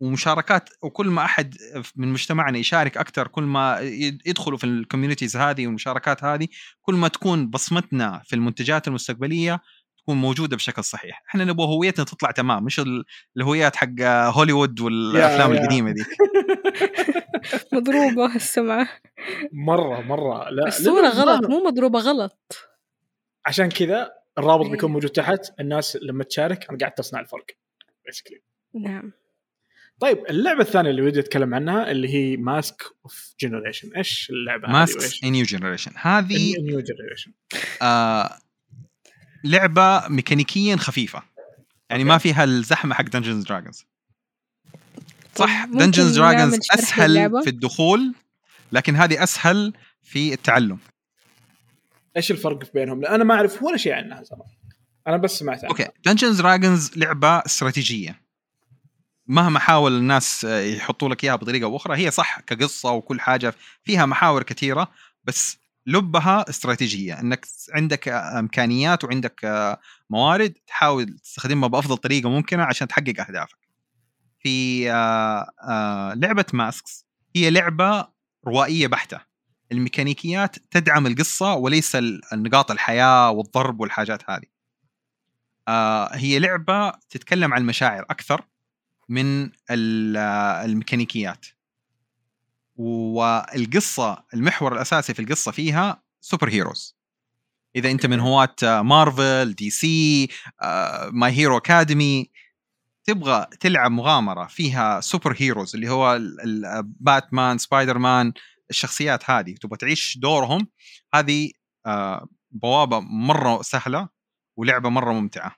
[0.00, 1.56] ومشاركات وكل ما أحد
[1.96, 3.80] من مجتمعنا يشارك أكثر كل ما
[4.26, 6.48] يدخلوا في الكوميونيتيز هذه والمشاركات هذه
[6.82, 9.60] كل ما تكون بصمتنا في المنتجات المستقبلية
[10.08, 11.22] تكون موجودة بشكل صحيح.
[11.28, 12.80] إحنا نبغى هويتنا تطلع تمام مش
[13.36, 14.00] الهويات حق
[14.34, 16.04] هوليوود والأفلام القديمة دي.
[17.72, 18.88] مضروبة السمعة.
[19.52, 20.50] مرة مرة.
[20.50, 22.58] لا الصورة غلط مو مضروبة غلط.
[23.46, 24.70] عشان كذا الرابط إيه.
[24.70, 25.60] بيكون موجود تحت.
[25.60, 27.46] الناس لما تشارك أنا قاعد تصنع الفرق
[28.06, 28.42] basically
[28.74, 29.12] نعم.
[30.00, 35.24] طيب اللعبة الثانية اللي ودي أتكلم عنها اللي هي Mask of Generation إيش اللعبة ماسك
[35.24, 37.32] نيو جنريشن هذه New Generation
[39.44, 41.22] لعبة ميكانيكيا خفيفة.
[41.90, 42.12] يعني أوكي.
[42.12, 43.84] ما فيها الزحمة حق Dungeons Dragons
[45.34, 48.14] صح Dungeons Dragons أسهل في الدخول
[48.72, 49.72] لكن هذه أسهل
[50.02, 50.78] في التعلم.
[52.16, 54.50] إيش الفرق بينهم؟ أنا ما أعرف ولا شيء عنها صراحة
[55.06, 55.68] أنا بس سمعت عنها.
[55.68, 58.20] أوكي Dungeons Dragons لعبة استراتيجية.
[59.26, 64.06] مهما حاول الناس يحطوا لك إياها بطريقة أو أخرى هي صح كقصة وكل حاجة فيها
[64.06, 64.88] محاور كثيرة
[65.24, 69.40] بس لبها استراتيجية إنك عندك إمكانيات وعندك
[70.10, 73.58] موارد تحاول تستخدمها بأفضل طريقة ممكنة عشان تحقق أهدافك.
[74.42, 74.84] في
[76.16, 78.08] لعبة ماسكس هي لعبة
[78.46, 79.20] روائية بحتة.
[79.72, 81.96] الميكانيكيات تدعم القصة وليس
[82.32, 84.46] النقاط الحياة والضرب والحاجات هذه.
[86.12, 88.44] هي لعبة تتكلم عن المشاعر أكثر
[89.08, 91.46] من الميكانيكيات
[92.78, 96.96] والقصة المحور الأساسي في القصة فيها superheroes
[97.76, 100.28] إذا أنت من هواة مارفل DC
[101.10, 102.30] My Hero Academia
[103.04, 106.20] تبغى تلعب مغامرة فيها superheroes اللي هو
[107.00, 108.32] باتمان سبايدر مان
[108.70, 110.68] الشخصيات هذه تبغى تعيش دورهم
[111.14, 111.50] هذه
[111.86, 114.08] آه، بوابة مرة سهلة
[114.56, 115.56] ولعبة مرة ممتعة.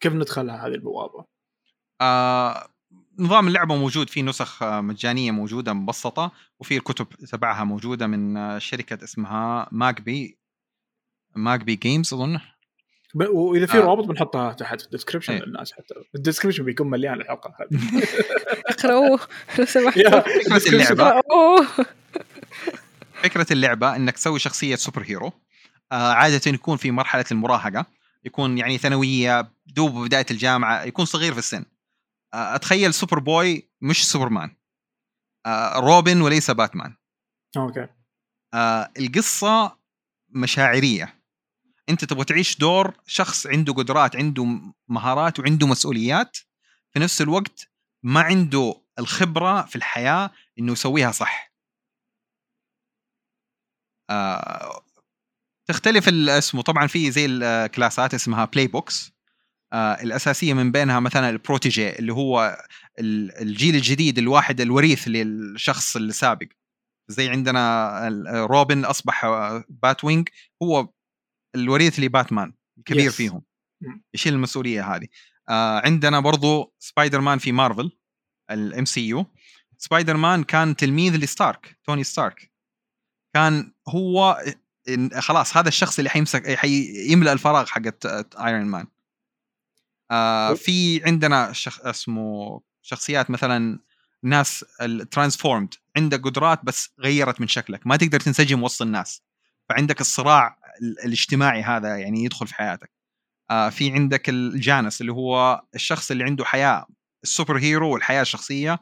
[0.00, 1.24] كيف ندخلها هذه البوابة؟
[2.00, 2.68] آه
[3.22, 9.68] نظام اللعبة موجود في نسخ مجانية موجودة مبسطة وفي الكتب تبعها موجودة من شركة اسمها
[9.72, 10.38] Magpie
[11.36, 12.40] Magpie Games أظن.
[13.14, 13.80] وإذا في آه.
[13.80, 15.42] روابط بنحطها تحت في ال description إيه.
[15.42, 18.02] للناس حتى ال description بيكون مليان الحلقة هذه.
[18.78, 19.20] اقرأوه
[19.58, 21.22] لو سمحتوا فكرة اللعبة.
[23.22, 25.32] فكرة اللعبة إنك تسوي شخصية superhero
[25.92, 27.86] آه عادة يكون في مرحلة المراهقة
[28.24, 31.58] يكون يعني ثانوية دوب بداية الجامعة يكون صغير في السن.
[31.58, 31.71] آه،
[32.34, 34.56] أتخيل سوبر بوي مش سوبرمان.
[35.46, 36.96] آه، روبن وليس باتمان.
[37.56, 37.88] أوكي.
[38.98, 39.78] القصة
[40.28, 41.22] مشاعرية.
[41.88, 44.46] أنت تبغى تعيش دور شخص عنده قدرات عنده
[44.88, 46.36] مهارات وعنده مسؤوليات
[46.92, 47.70] في نفس الوقت
[48.02, 51.52] ما عنده الخبرة في الحياة إنه يسويها صح.
[54.10, 54.84] آه
[55.68, 59.12] تختلف اسمه طبعا في زي الكلاسات اسمها playbooks آه
[59.74, 62.58] الأساسية من بينها مثلا ال protégé اللي هو
[63.40, 66.46] الجيل الجديد الواحد الوريث للشخص السابق.
[67.08, 68.08] زي عندنا
[68.50, 69.26] روبن أصبح
[69.68, 70.28] بات وينج
[70.62, 70.88] هو
[71.54, 73.14] الوريث لباتمان الكبير yes.
[73.14, 73.42] فيهم.
[74.14, 75.06] يشيل المسؤولية هذه.
[75.48, 77.90] آه عندنا برضو سبايدر مان في مارفل
[78.50, 79.26] ال MCU.
[79.78, 82.52] سبايدر مان كان تلميذ لستارك توني ستارك.
[83.34, 84.42] كان هو
[85.18, 88.06] خلاص هذا الشخص اللي حيمسك حيملا الفراغ حقت
[88.36, 88.86] ايرون مان
[90.12, 91.86] آه في عندنا شخ...
[91.86, 93.78] اسمه شخصيات مثلا
[94.22, 99.22] ناس ال transformed عندك قدرات بس غيرت من شكلك ما تقدر تنسجم وسط الناس
[99.68, 100.58] فعندك الصراع
[101.04, 102.92] الاجتماعي هذا يعني يدخل في حياتك.
[103.50, 106.86] آه في عندك ال Janus اللي هو الشخص اللي عنده حياة
[107.22, 108.78] ال superhero والحياة الشخصية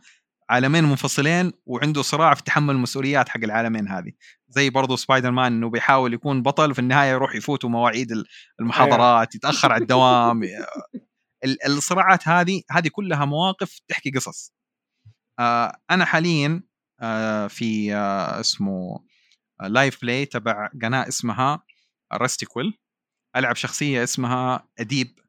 [0.50, 4.12] عالمين منفصلين وعنده صراع في تحمل المسؤوليات حق العالمين هذه.
[4.48, 8.08] زي برضو سبايدر مان إنه بيحاول يكون بطل وفي النهاية يروح يفوتوا مواعيد
[8.60, 10.42] المحاضرات يتأخر على الدوام
[11.66, 14.52] الصراعات هذه هذه كلها مواقف تحكي قصص.
[15.38, 16.62] آه أنا حاليا
[17.00, 19.04] آه في آه اسمه
[19.62, 21.62] live play تبع قناة اسمها
[22.14, 22.78] Rusty Quill
[23.36, 25.20] ألعب شخصية اسمها اديب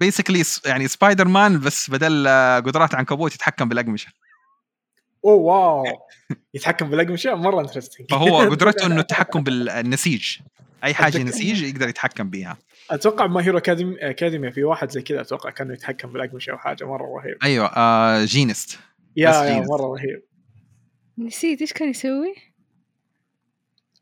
[0.00, 2.28] basically يعني سبايدر مان بس بدل
[2.66, 4.12] قدرات عنكبوت يتحكم بالأقمشة.
[5.24, 5.84] أوه واو.
[6.54, 10.38] يتحكم بالأقمشة؟ مرة interesting فهو قدرته إنه التحكم بالنسيج.
[10.84, 12.58] أي حاجة نسيج يقدر يتحكم بيها.
[12.90, 16.84] أتوقع My Hero Academia Academia في واحد زي كذا أتوقع كانه يتحكم بالاقمشه أو حاجة
[16.84, 17.36] مرة رهيب.
[17.42, 18.78] أيوه آه Jeanist
[19.16, 20.22] يا, يا مرة رهيب.
[21.18, 22.34] نسيت إيش كان يسوي؟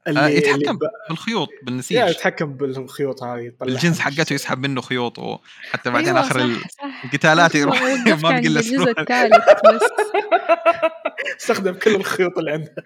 [0.09, 0.79] اللي آه يتحكم اللي ب...
[1.09, 1.99] بالخيوط بالنسيج.
[1.99, 6.57] يتحكم بالخيوط هذه الجنس حقته يسحب منه خيوط وحتى بعدين أيوة آخر
[7.05, 9.35] القتالات يروح ما بقي إلا الجزء الثالث
[9.67, 9.83] بس.
[11.41, 12.75] استخدم كل الخيوط اللي عنده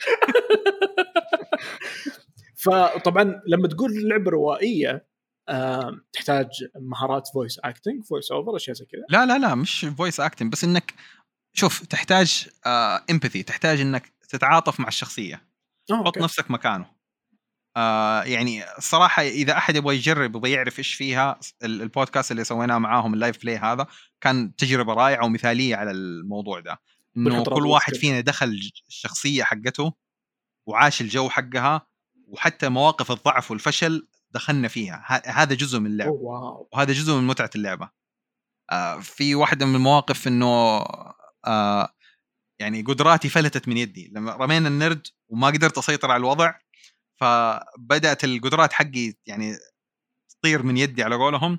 [2.64, 5.06] فطبعا لما تقول لعبة روائية
[5.48, 6.48] آه، تحتاج
[6.80, 10.64] مهارات voice acting voice over أشياء زي كذا؟ لا لا لا مش voice acting بس
[10.64, 10.94] إنك
[11.52, 12.48] شوف تحتاج
[13.10, 15.42] empathy آه تحتاج إنك تتعاطف مع الشخصية.
[15.90, 16.86] حط نفسك مكانه.
[17.76, 23.14] آه يعني الصراحه إذا أحد يبغى يجرب يبغى يعرف إيش فيها البودكاست اللي سويناه معاهم
[23.14, 23.86] ال live play هذا
[24.20, 26.80] كان تجربة رائعة ومثالية على الموضوع ده.
[27.16, 29.92] إنه كل واحد فينا دخل الشخصية حقته
[30.66, 31.86] وعاش الجو حقها
[32.34, 35.22] وحتى مواقف الضعف والفشل دخلنا فيها.
[35.26, 36.12] هذا جزء من اللعبة.
[36.72, 37.90] وهذا جزء من متعة اللعبة.
[38.72, 40.84] آه في واحدة من المواقف إنه
[41.46, 41.88] آه
[42.60, 44.12] يعني قدراتي فلتت من يدي.
[44.14, 46.54] لما رمينا النرد وما قدرت أسيطر على الوضع
[47.20, 49.56] فبدأت القدرات حقي يعني
[50.30, 51.58] تطير من يدي على قولهم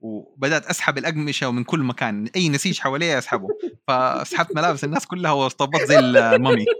[0.00, 2.30] وبدأت أسحب الأقمشة ومن كل مكان.
[2.36, 3.48] أي نسيج حواليه أسحبه.
[3.88, 6.64] فسحبت ملابس الناس كلها وطبقت زي المامي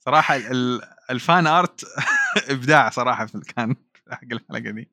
[0.00, 0.40] صراحة
[1.10, 1.84] الفان آرت
[2.50, 3.76] إبداع صراحة في كان
[4.10, 4.90] حق الحلقة دي.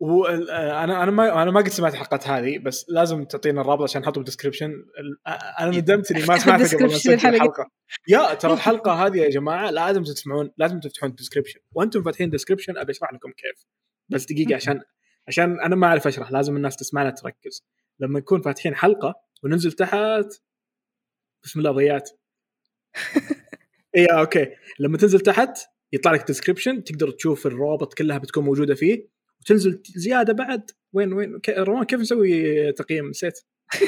[0.00, 4.20] وأنا أنا ما أنا ما قد سمعت الحلقات هذه بس لازم تعطينا الرابط عشان نحطه
[4.20, 4.72] بال description
[5.60, 7.70] أنا ندمت اني ما سمعتها قبل ما اسجل الحلقة
[8.08, 12.30] يا ترى الحلقة هذه يا جماعة لازم تسمعون لازم تفتحون ال description وأنتم فاتحين ال
[12.30, 13.66] description أبي أشرح لكم كيف.
[14.08, 14.82] بس دقيقة عشان
[15.28, 17.64] عشان أنا ما أعرف أشرح لازم الناس تسمعنا تركز.
[18.00, 20.42] لما نكون فاتحين حلقة وننزل تحت.
[21.44, 22.10] بسم الله ضيعت.
[23.96, 24.46] اي أوكي.
[24.78, 25.58] لما تنزل تحت
[25.92, 29.08] يطلع لك description تقدر تشوف الروابط كلها بتكون موجودة فيه
[29.40, 30.70] وتنزل زيادة بعد.
[30.92, 33.38] وين وين روان كيف نسوي تقييم؟ نسيت.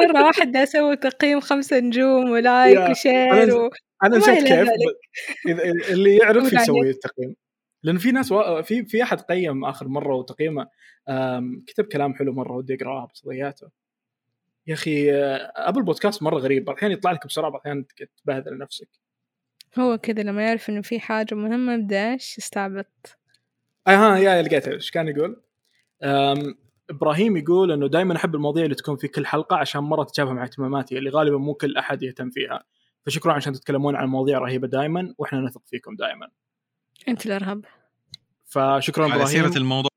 [0.00, 3.70] مرة واحدة أسوي تقييم خمسة نجوم ولايك و share و...
[4.04, 4.68] أنا شفت كيف
[5.90, 7.34] اللي يعرف يسوي التقييم
[7.82, 8.62] لأن في ناس و...
[8.62, 10.66] في في أحد قيم آخر مرة وتقييمه
[11.66, 13.70] كتب كلام حلو مرة ودي أقراه بس ضيعته
[14.68, 15.12] يا أخي
[15.56, 16.64] أبل بودكاست مرة غريب.
[16.64, 17.84] بعض الأحيان يطلع لك بسرعة بعض الأحيان
[18.24, 18.88] تبهذل نفسك.
[19.78, 23.18] هو كذا لما يعرف إنه في حاجة مهمة يبدأ إيش؟ يستعبط.
[23.88, 24.72] اي ها يا لقيته.
[24.72, 25.42] إيش كان يقول؟
[26.90, 30.42] إبراهيم يقول إنه دائما أحب المواضيع اللي تكون في كل حلقة عشان مرة تتشابه مع
[30.42, 32.64] اهتماماتي اللي غالبا مو كل أحد يهتم فيها.
[33.06, 36.28] فشكرا عشان تتكلمون عن مواضيع رهيبة دائما وإحنا نثق فيكم دائما
[37.08, 37.64] أنت الارهب
[38.44, 39.90] فشكرا إبراهيم على سيرة الموضوع.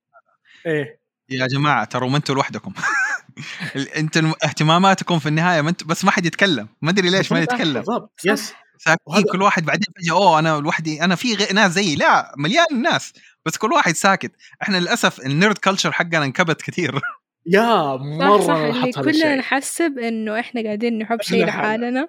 [0.65, 1.01] إيه.
[1.29, 2.73] يا جماعة ترى ما أنتم لوحدكم.
[3.97, 6.67] أنتم اهتماماتكم في النهاية ما انت بس ما حد يتكلم.
[6.81, 7.73] ما ادري ليش ما يتكلم.
[7.73, 8.19] بالضبط.
[8.25, 11.95] yes ساكتين كل واحد بعدين فجاه أوه أنا لوحدي أنا في غير ناس زيي.
[11.95, 13.13] لا مليان ناس.
[13.45, 14.31] بس كل واحد ساكت.
[14.61, 16.99] إحنا للأسف ال nerd culture حقنا انكبت كثير.
[17.45, 18.45] يا مره صح.
[18.47, 22.07] صح اللي كلنا نحسب إنه إحنا قاعدين نحب شيء لحالنا.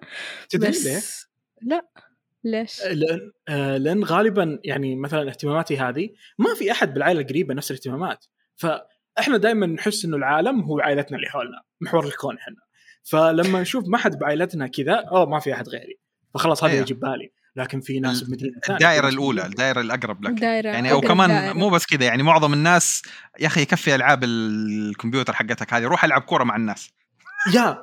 [0.55, 1.03] بس ليه؟
[1.63, 1.89] لا.
[2.45, 6.09] ليش؟ لأن آه لأن غالبا يعني مثلا اهتماماتي هذه
[6.39, 8.25] ما في أحد بالعائلة القريبه نفس الاهتمامات.
[9.17, 12.57] فاحنا دائما نحس إنه العالم هو عائلتنا اللي حولنا محور الكون إحنا.
[13.05, 15.99] فلما نشوف ما حد بعائلتنا كذا أوه ما في أحد غيري.
[16.35, 16.81] فخلاص هذا أيه.
[16.81, 17.33] يجي ببالي.
[17.57, 20.41] لكن في ناس بمدينة ثانية الدائرة الأولى الدائرة الأقرب لك.
[20.41, 21.53] دائرة يعني أو كمان دائرة.
[21.53, 23.03] مو بس كذا يعني معظم الناس
[23.41, 26.91] يا أخي يكفي ألعاب الكمبيوتر حقتك هذه روح ألعب كورة مع الناس.
[27.55, 27.83] يا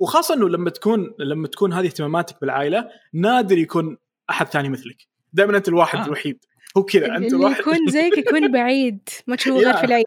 [0.00, 3.96] وخاصة إنه لما تكون لما تكون هذه اهتماماتك بالعائلة نادر يكون
[4.30, 4.96] أحد ثاني مثلك.
[5.32, 6.04] دائما أنت الواحد آه.
[6.04, 6.44] الوحيد.
[6.76, 9.08] هو كذا أنت اللي يكون زيك يكون بعيد.
[9.26, 10.06] ما تشوفه غير في العيد.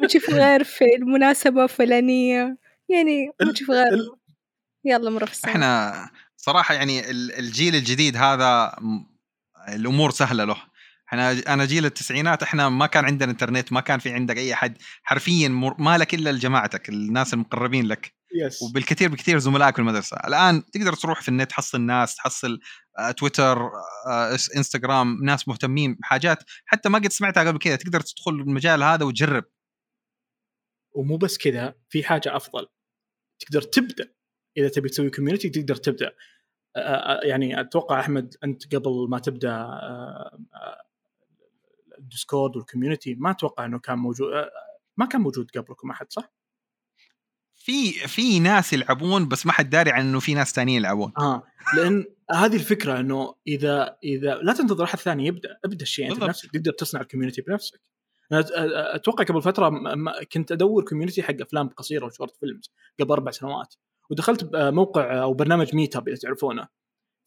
[0.00, 2.56] ما تشوفه غير في المناسبة الفلانية.
[2.88, 4.10] يعني ما تشوفه غير.
[4.84, 5.94] يلا مره في إحنا
[6.36, 8.76] صراحة يعني الجيل الجديد هذا
[9.68, 10.56] الأمور سهلة له.
[11.08, 14.76] إحنا أنا جيل التسعينات إحنا ما كان عندنا إنترنت ما كان في عندك أي احد
[15.02, 18.15] حرفيا ما لك إلا جماعتك الناس المقربين لك.
[18.36, 18.62] يس.
[18.62, 22.58] وبالكثير بكثير زملائك في المدرسة الآن تقدر تروح في النت تحصل ناس تحصل
[22.98, 23.70] آه، تويتر
[24.06, 26.38] آه، إنستغرام ناس مهتمين بحاجات.
[26.64, 29.44] حتى ما قد سمعتها قبل كذا تقدر تدخل المجال هذا وتجرب.
[30.92, 32.66] ومو بس كذا في حاجة أفضل.
[33.38, 34.12] تقدر تبدأ.
[34.56, 36.12] إذا تبي تسوي community تقدر تبدأ.
[37.22, 39.68] يعني أتوقع أحمد أنت قبل ما تبدأ
[41.98, 44.28] الديسكورد وال community ما أتوقع إنه كان موجود
[44.96, 46.35] ما كان موجود قبلكم أحد صح؟
[47.66, 51.12] في في ناس يلعبون بس ما حد داري عن إنه في ناس ثانيين يلعبون.
[51.18, 51.42] آه
[51.76, 56.50] لأن هذه الفكرة إنه إذا إذا لا تنتظر أحد ثاني يبدأ ابدأ الشيء أنت بنفسك
[56.50, 57.80] تقدر تصنع ال community بنفسك.
[58.32, 58.44] أنا
[58.94, 59.72] أتوقع قبل فترة
[60.32, 63.74] كنت أدور community حق أفلام قصيرة و short films قبل أربع سنوات
[64.10, 66.68] ودخلت موقع أو برنامج Meetup إذا تعرفونه.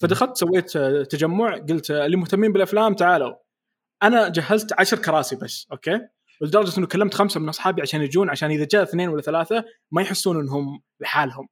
[0.02, 0.78] فدخلت سويت
[1.12, 3.36] تجمع قلت اللي مهتمين بالأفلام تعالوا.
[4.04, 6.00] أنا جهزت عشر كراسي بس أوكي؟
[6.42, 10.02] لدرجة إنه كلمت خمسة من أصحابي عشان يجون عشان إذا جاء اثنين ولا ثلاثة ما
[10.02, 11.48] يحسون إنهم لحالهم.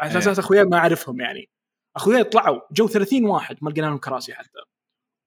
[0.00, 0.44] على أساس إيه.
[0.44, 1.50] أخويا ما أعرفهم يعني.
[1.96, 4.58] أخويا طلعوا جو 30 واحد ما لقينا لهم كراسي حتى.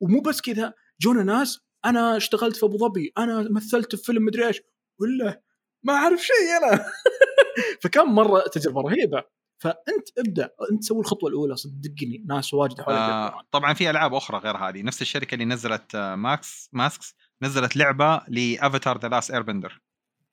[0.02, 4.48] ومو بس كذا جونا ناس أنا اشتغلت في أبو ظبي أنا مثلت في فيلم مدري
[4.48, 4.62] إيش.
[5.00, 5.42] ولا
[5.84, 6.86] ما أعرف شيء أنا.
[7.82, 9.24] فكان مرة تجربة رهيبة.
[9.58, 12.98] فأنت ابدأ أنت سوي الخطوة الأولى صدقني ناس واجد حولك.
[12.98, 14.82] آه طبعا في ألعاب أخرى غير هذه.
[14.82, 17.16] نفس الشركة اللي نزلت آه masks ماسكس.
[17.46, 19.82] نزلت لعبة ل Avatar The Last Airbender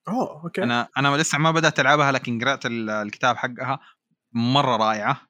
[0.08, 0.62] أوه أوكي.
[0.62, 3.80] أنا أنا لسه ما بدأت ألعبها لكن قرأت الكتاب حقها.
[4.32, 5.20] مرة رائعة.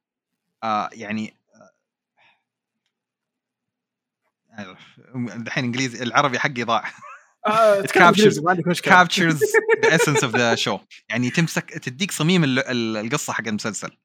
[0.64, 1.36] آه يعني
[5.16, 6.92] الحين إنجليزي العربي حقي ضاع.
[8.82, 9.42] captures
[9.82, 10.78] the essence of the شو
[11.08, 13.96] يعني تمسك تديك صميم القصة حق المسلسل.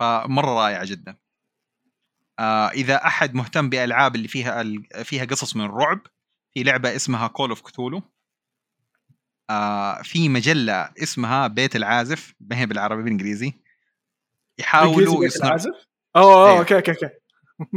[0.00, 1.16] فمرة رائعة جدا.
[2.38, 4.62] آه إذا أحد مهتم بألعاب اللي فيها
[5.02, 6.00] فيها قصص من الرعب
[6.54, 8.02] في لعبة اسمها Call of Cthulhu
[9.50, 13.52] آه في مجلة اسمها بيت العازف ما هي بالعربي بالإنجليزي.
[14.58, 15.58] يحاولوا يصنعوا
[16.16, 16.58] اوه أيوه.
[16.58, 17.08] أوكي أوكي أوكي.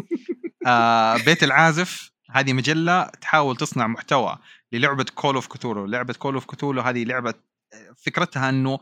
[0.67, 4.37] آه بيت العازف هذه مجلة تحاول تصنع محتوى
[4.71, 7.33] للعبة Call of Cthulhu لعبة Call of Cthulhu هذه لعبة
[7.97, 8.79] فكرتها إنه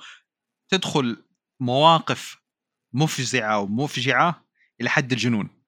[0.70, 1.24] تدخل
[1.60, 2.38] مواقف
[2.94, 4.46] مفزعة ومفجعة
[4.82, 5.46] إلى حد الجنون.
[5.46, 5.63] آه،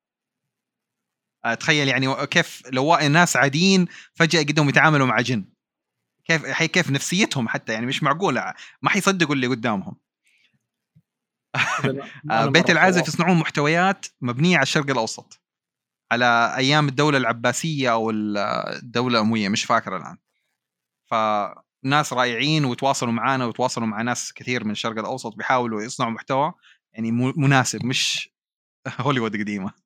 [1.53, 5.45] تخيل يعني كيف لو ناس عاديين فجأة قدهم يتعاملوا مع جن.
[6.25, 9.95] كيف كيف نفسيتهم حتى يعني مش معقولة ما حيصدقوا اللي قدامهم.
[12.31, 15.41] آه، بيت العازف يصنعون محتويات مبنية على الشرق الأوسط
[16.11, 20.17] على أيام الدولة العباسية أو الدولة الأموية مش فاكر الآن.
[21.05, 26.53] فناس رائعين وتواصلوا معنا وتواصلوا مع ناس كثير من الشرق الأوسط بيحاولوا يصنعوا محتوى
[26.93, 28.29] يعني مناسب مش
[29.01, 29.84] هوليوود قديمة.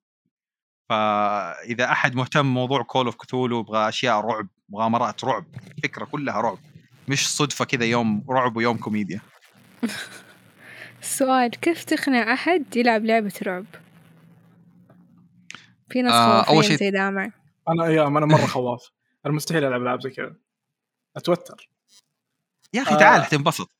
[0.90, 5.44] فإذا أحد مهتم بموضوع Call of Cthulhu يبغى أشياء رعب مغامرات رعب
[5.82, 6.58] فكرة كلها رعب.
[7.08, 9.20] مش صدفة كذا يوم رعب ويوم كوميديا.
[11.02, 13.64] السؤال كيف تقنع أحد يلعب لعبة رعب؟
[15.90, 17.30] في ناس آه أول شيء زي دامع.
[17.68, 18.90] أنا أيام أنا مرة خواف.
[19.26, 20.36] أنا مستحيل ألعب ألعاب زي كذا.
[21.16, 21.68] أتوتر.
[22.74, 23.28] يا أخي تعال آه.
[23.28, 23.70] تنبسط.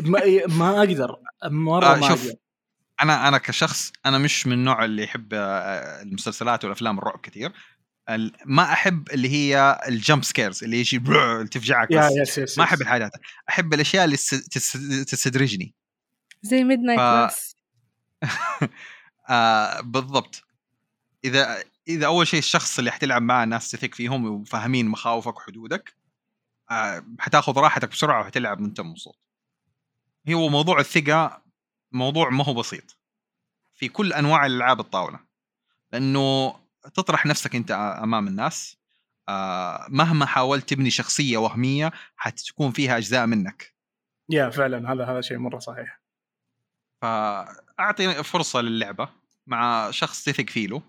[0.00, 1.16] ما, ما أقدر.
[1.44, 2.26] مرة آه ما شوف.
[2.26, 2.38] أقدر.
[3.02, 7.52] أنا أنا كشخص أنا مش من النوع اللي يحب آه، المسلسلات والأفلام الرعب كثير
[8.44, 10.98] ما أحب اللي هي ال jump scares اللي يجي
[11.50, 13.10] تفجعك yes yes ما أحب الحاجات
[13.48, 14.16] أحب الأشياء اللي
[15.04, 15.74] تستدرجني.
[16.42, 17.00] زي midnight
[17.32, 17.54] ف...
[19.30, 20.44] آه بالضبط.
[21.24, 25.96] إذا إذا أول شيء الشخص اللي حتلعب معاه ناس تثق فيهم وفاهمين مخاوفك وحدودك
[26.70, 29.18] آه حتاخذ راحتك بسرعة وحتلعب وانت مبسوط
[30.30, 31.42] هو موضوع الثقة
[31.92, 32.98] موضوع ما هو بسيط.
[33.74, 35.20] في كل أنواع الألعاب الطاولة.
[35.92, 36.54] لأنه
[36.94, 37.70] تطرح نفسك أنت
[38.02, 38.76] أمام الناس
[39.28, 43.74] آه مهما حاولت تبني شخصية وهمية حتكون فيها أجزاء منك.
[44.30, 46.00] يا فعلا هذا هذا شيء مرة صحيح.
[47.02, 49.08] فأعطي فرصة للعبة
[49.46, 50.82] مع شخص تثق فيه له.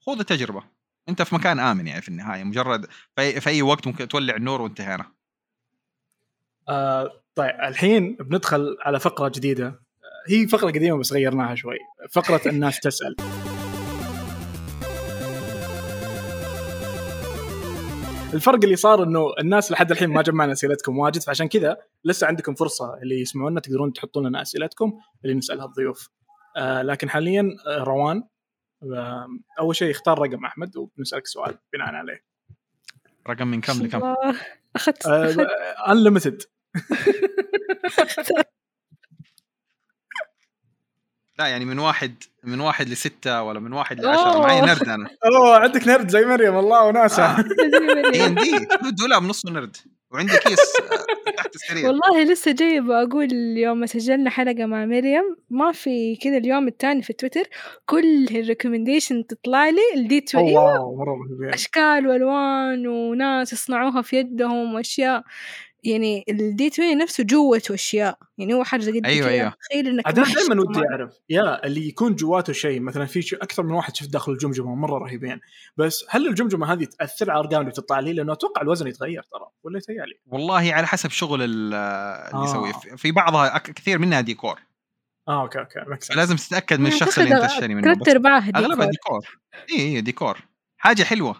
[0.00, 0.64] خذ التجربة.
[1.08, 4.62] أنت في مكان آمن يعني في النهاية مجرد في, في أي وقت ممكن تولع النور
[4.62, 5.12] وانتهينا.
[6.68, 9.85] آه طيب الحين بندخل على فقرة جديدة.
[10.28, 11.78] هي فقرة قديمة بس غيرناها شوي.
[12.10, 13.16] فقرة الناس تسأل.
[18.34, 22.54] الفرق اللي صار إنه الناس لحد الحين ما جمعنا أسئلتكم واجد فعشان كذا لسه عندكم
[22.54, 24.92] فرصة اللي يسمعونا تقدرون تحطون لنا أسئلتكم
[25.24, 26.10] اللي نسألها الضيوف.
[26.56, 28.22] آه لكن حاليا آه، روان
[28.82, 29.26] آه
[29.60, 32.24] أول شيء اختار رقم أحمد وبنسالك سؤال بناء عليه.
[33.28, 34.14] رقم من كم لكم؟
[34.76, 35.06] اخذت
[35.88, 36.42] انليمتد
[41.38, 42.14] لا يعني من واحد
[42.44, 44.38] من واحد لستة ولا من واحد لعشرة.
[44.38, 45.08] معي نرد أنا.
[45.26, 47.44] أوه عندك نرد زي مريم الله وناسها
[48.12, 48.34] دي ان
[48.82, 49.76] دي دولاب نصه نرد.
[50.12, 51.86] وعندي كيس آه، تحت السرير.
[51.86, 55.36] والله لسه جايبة أقول يوم سجلنا حلقة مع مريم.
[55.50, 57.42] ما في كذا اليوم الثاني في تويتر.
[57.86, 60.38] كل ال recommendation تطلع لي ال D two
[61.54, 65.22] أشكال وألوان وناس يصنعوها في يدهم وأشياء.
[65.86, 68.18] يعني ال D 20 نفسه جوته أشياء.
[68.38, 69.52] يعني هو حاجة قد أيوه أيوه.
[69.70, 71.12] تخيل إنك أنا دائما ودي أعرف.
[71.28, 75.40] يا اللي يكون جواته شيء مثلا في أكثر من واحد شفت داخل الجمجمة مرة رهيبين.
[75.76, 79.46] بس هل الجمجمة هذه تأثر على الارقام اللي بتطلع لي؟ لأنه أتوقع الوزن يتغير ترى
[79.62, 80.14] ولا يتهيألي.
[80.26, 82.44] والله على حسب شغل اللي آه.
[82.44, 84.60] يسويه في بعضها كثير منها ديكور.
[85.28, 88.64] آه أوكي أوكي لازم تتأكد من الشخص اللي أنت تشتري منه ثلاث أرباعها ديكور.
[88.64, 89.38] أغلبها ديكور.
[89.70, 90.38] اي اي ديكور.
[90.76, 91.36] حاجة حلوة.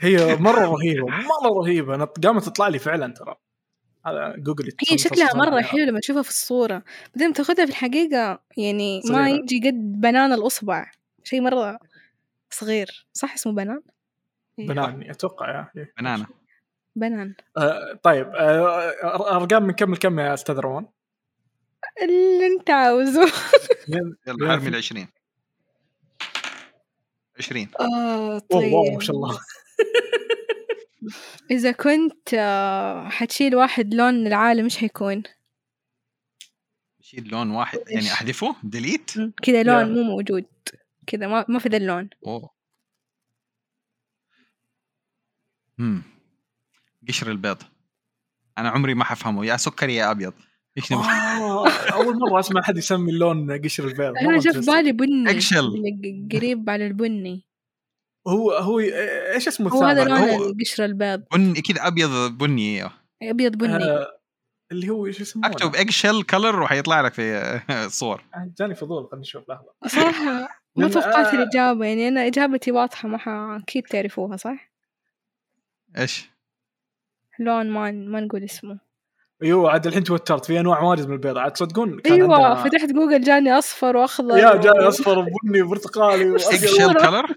[0.00, 2.04] هي مرة رهيبة مرة رهيبة.
[2.04, 3.34] قامت تطلع لي فعلا ترى.
[4.06, 6.82] هذا جوجل هي شكلها مرة حلو لما تشوفها في الصورة.
[7.16, 9.20] بعدين تاخذها في الحقيقة يعني صغيرة.
[9.20, 10.90] ما يجي قد بنان الأصبع.
[11.24, 11.78] شيء مرة
[12.50, 13.06] صغير.
[13.12, 13.82] صح اسمه بنان؟
[14.58, 14.68] إيه.
[14.68, 15.92] بنان أتوقع يا إيه.
[15.98, 16.26] بنانة.
[16.96, 17.34] بنان.
[17.56, 20.86] آه طيب آه أرقام من كم لكم يا أستاذ روان؟
[22.02, 23.32] اللي أنت عاوزه.
[24.26, 25.06] يلا حرمي ال 20
[27.38, 29.38] 20 آه طيب ما شاء الله.
[31.50, 35.22] إذا كنت آه، حتشيل واحد لون من العالم إيش حيكون؟
[37.00, 39.10] شيل لون واحد يعني أحذفه؟ delete؟
[39.42, 40.44] كذا لون مو موجود.
[41.06, 42.10] كذا ما ما في ذا اللون.
[42.26, 42.50] أوه.
[45.80, 46.02] امم
[47.08, 47.62] قشر البيض.
[48.58, 49.46] أنا عمري ما حفهمه.
[49.46, 50.32] يا سكري يا أبيض.
[50.76, 54.16] إيش آه أول مرة أسمع حد يسمي اللون قشر البيض.
[54.16, 56.28] أنا جاء في بالي بني.
[56.32, 57.44] قريب على البني.
[58.26, 62.92] هو هو إيش اسمه هو هذا لون القشره البيض بني كذا أبيض بني أيوه
[63.22, 63.84] أبيض بني.
[63.84, 64.18] آه
[64.72, 68.24] اللي هو إيش اسمه أكتب eggshell color وحيطلع لك في الصور
[68.58, 69.72] جاني فضول خلينا نشوف لحظة.
[69.86, 74.72] صراحة ما توقعت آه الإجابة يعني أنا إجابتي واضحة ما أكيد تعرفوها صح؟
[75.98, 76.30] إيش؟
[77.38, 78.78] لون ما ما نقول اسمه.
[79.42, 81.38] أيوه عاد الحين توترت في أنواع واجد من البيض.
[81.38, 82.64] عاد تصدقون أيوه عندنا...
[82.64, 87.36] فتحت جوجل جاني أصفر وأخضر يا جاني أصفر وبني وبرتقالي وابيض shell color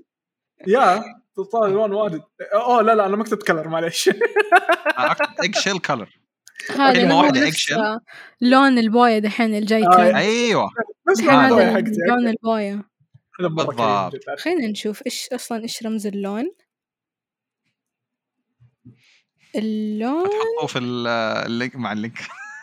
[0.68, 1.03] yeah
[1.38, 2.22] تطلع الوان واجد
[2.53, 4.10] أوه لا لا أنا ما كتبت color معليش.
[4.88, 6.20] اكتب eggshell color
[6.76, 7.78] هذا كلمة واحدة eggshell
[8.41, 10.70] لون البويه دحين الجاي آه أيوه.
[11.10, 12.82] نفس لون لون البويه
[13.39, 14.14] بالضبط.
[14.39, 16.51] خلينا نشوف إيش أصلا إيش رمز اللون.
[19.56, 22.18] اللون تحطوه في ال link مع ال link.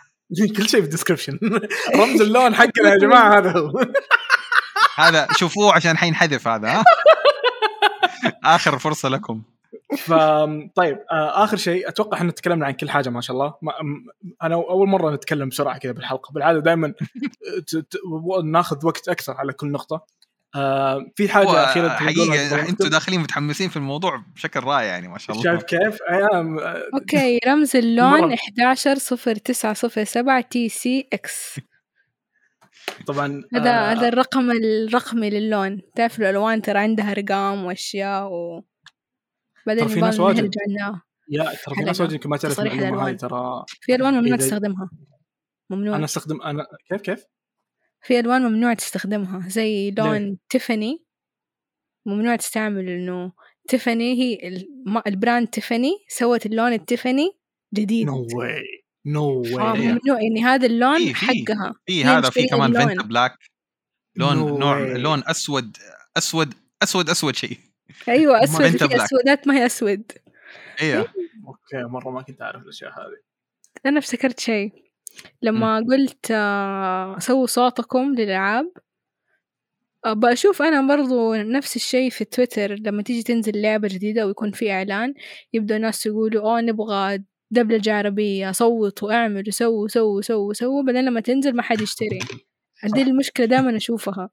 [0.57, 1.39] كل شيء في ال description.
[1.95, 3.85] رمز اللون حقنا يا جماعة هذا هو.
[4.97, 6.85] هذا شوفوه عشان حينحذف هذا ها؟
[8.45, 9.43] آخر فرصة لكم.
[9.99, 10.13] ف
[10.75, 13.55] طيب آه، آخر شيء أتوقع إحنا تكلمنا عن كل حاجة ما شاء الله.
[13.63, 13.73] ما
[14.43, 16.33] أنا أول مرة نتكلم بسرعة كذا بالحلقة.
[16.33, 16.95] بالعادة دائما
[18.45, 20.07] ناخذ وقت أكثر على كل نقطة.
[20.55, 25.37] آه في حاجة أخيرة حقيقة أنتم داخلين متحمسين في الموضوع بشكل رائع يعني ما شاء
[25.37, 25.45] الله.
[25.45, 26.59] شايف كيف؟ أيام
[26.95, 31.61] okay رمز اللون 110907 TC X.
[33.07, 35.81] طبعا هذا آه هذا الرقم الرقمي للون.
[35.97, 38.63] تعرف الألوان ترى عندها ارقام وأشياء و
[39.67, 40.51] بعدين في ناس واجد.
[41.31, 43.65] yeah ترى في ناس واجد يمكن ما تعرف المعلومه هاي ترى.
[43.81, 44.91] في ألوان ممنوع تستخدمها.
[45.71, 45.97] ممنوع.
[45.97, 47.25] أنا أستخدم أنا كيف كيف؟
[48.03, 49.49] في ألوان ممنوع تستخدمها.
[49.49, 51.05] زي لون تيفاني.
[52.07, 53.33] ممنوع تستعمل إنه
[53.69, 54.15] تيفاني.
[54.15, 54.65] هي
[55.07, 55.93] ال brand تيفاني.
[56.09, 57.31] سوت اللون التيفاني
[57.75, 58.07] جديد.
[58.07, 61.75] no way no way ممنوع يعني هذا اللون في حقها.
[61.87, 63.39] في هذا في كمان Vanta black.
[64.17, 64.99] لون no نوع way.
[64.99, 65.77] لون أسود
[66.17, 67.59] أسود أسود أسود شيء.
[68.09, 68.67] أيوه أسود.
[68.67, 70.13] في أسودات ما هي أسود.
[70.83, 71.09] أيوه
[71.47, 73.23] أوكي مرة ما كنت أعرف الأشياء هذه.
[73.87, 74.73] أنا افتكرت شيء.
[75.43, 75.87] لما م.
[75.87, 78.73] قلت آه، سووا صوتكم للألعاب
[80.07, 82.75] بشوف أنا برضو نفس الشيء في تويتر.
[82.75, 85.15] لما تيجي تنزل لعبة جديدة ويكون في إعلان
[85.53, 91.21] يبدأ الناس يقولوا أوه نبغى دبلجة عربية صوتوا اعملوا سووا سووا سووا سووا بعدين لما
[91.21, 92.19] تنزل ما حد يشتري.
[92.85, 94.31] دي المشكلة دائما أشوفها.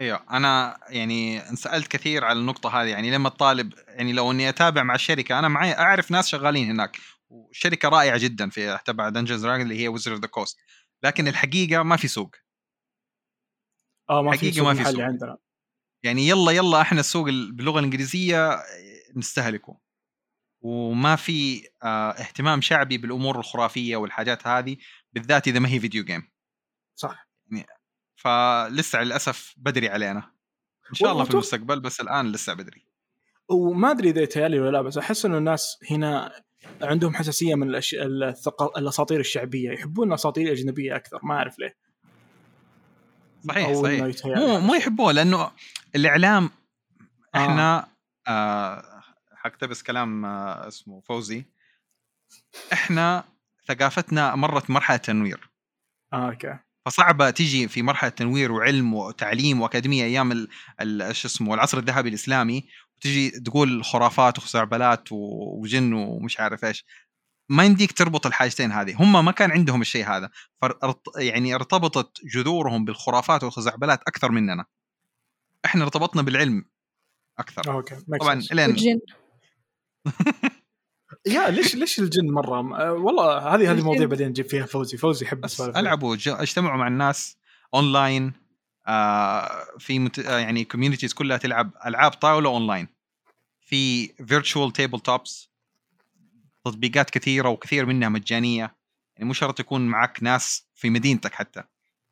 [0.00, 4.82] أيوه أنا يعني انسالت كثير على النقطة هذه يعني لما الطالب يعني لو إني أتابع
[4.82, 9.62] مع الشركة أنا معي أعرف ناس شغالين هناك وشركة رائعة جدا في تبع Dungeons Dragons
[9.62, 10.58] اللي هي Wizards of the Coast
[11.02, 12.30] لكن الحقيقة ما في سوق.
[14.10, 15.00] آه ما في سوق ما في سوق.
[15.00, 15.36] عندنا.
[16.02, 18.62] يعني يلا يلا إحنا السوق باللغة الإنجليزية
[19.16, 19.87] نستهلكه.
[20.60, 24.76] وما في آه اهتمام شعبي بالأمور الخرافية والحاجات هذه
[25.12, 26.30] بالذات إذا ما هي video game
[26.94, 27.28] صح.
[27.52, 27.66] يعني
[28.16, 30.32] فلسه للأسف بدري علينا.
[30.90, 32.86] إن شاء الله في المستقبل بس الآن لسه بدري.
[33.48, 36.42] وما أدري إذا يتهيألي ولا لا بس أحس إنه الناس هنا
[36.82, 37.94] عندهم حساسية من الأش...
[38.76, 39.70] الأساطير الشعبية.
[39.70, 41.76] يحبون الأساطير الأجنبية أكثر ما أعرف ليه.
[43.48, 44.38] صحيح صحيح.
[44.38, 45.50] مو مو يحبوه لأنه
[45.94, 46.50] الإعلام
[47.34, 47.38] آه.
[47.38, 47.88] إحنا
[48.28, 48.97] آه
[49.48, 51.44] حقتبس كلام آه اسمه فوزي.
[52.72, 53.24] إحنا
[53.68, 55.50] ثقافتنا مرت مرحله تنوير
[56.12, 56.58] آه أوكي.
[56.86, 60.46] فصعبه تيجي في مرحلة تنوير وعلم وتعليم وأكاديمية أيام
[61.12, 66.84] شو اسمه العصر الذهبي الإسلامي وتجي تقول خرافات وخزعبلات وجن ومش عارف إيش.
[67.50, 69.02] ما يمديك تربط الحاجتين هذه.
[69.02, 70.30] هم ما كان عندهم الشيء هذا.
[71.16, 74.64] يعني ارتبطت جذورهم بالخرافات والخزعبلات أكثر مننا.
[75.64, 76.64] إحنا ارتبطنا بالعلم
[77.38, 77.72] أكثر.
[77.72, 77.96] أوكي.
[78.20, 79.00] طبعا إلين الجن
[81.26, 84.96] يا ليش ليش الجن مرة والله هذه هذه مواضيع بعدين نجيب فيها فوزي.
[84.96, 85.76] فوزي يحب السوالف.
[85.76, 87.36] ألعبوا اجتمعوا مع الناس
[87.74, 88.32] اونلاين
[88.86, 90.18] آه في مت...
[90.18, 92.88] آه يعني communities كلها تلعب ألعاب طاولة اونلاين
[93.60, 95.50] في virtual tabletops
[96.64, 98.76] تطبيقات كثيرة وكثير منها مجانية.
[99.16, 101.62] يعني مو شرط يكون معك ناس في مدينتك حتى.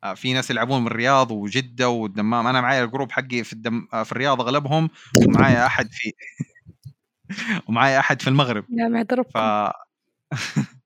[0.03, 2.47] آه في ناس يلعبون من الرياض وجدة والدمام.
[2.47, 3.87] أنا معي ال group حقي في الدم...
[3.93, 4.89] آه في الرياض أغلبهم
[5.27, 6.11] ومعايا أحد في
[7.67, 8.65] ومعي أحد في المغرب.
[8.69, 9.37] نعم اعترف ف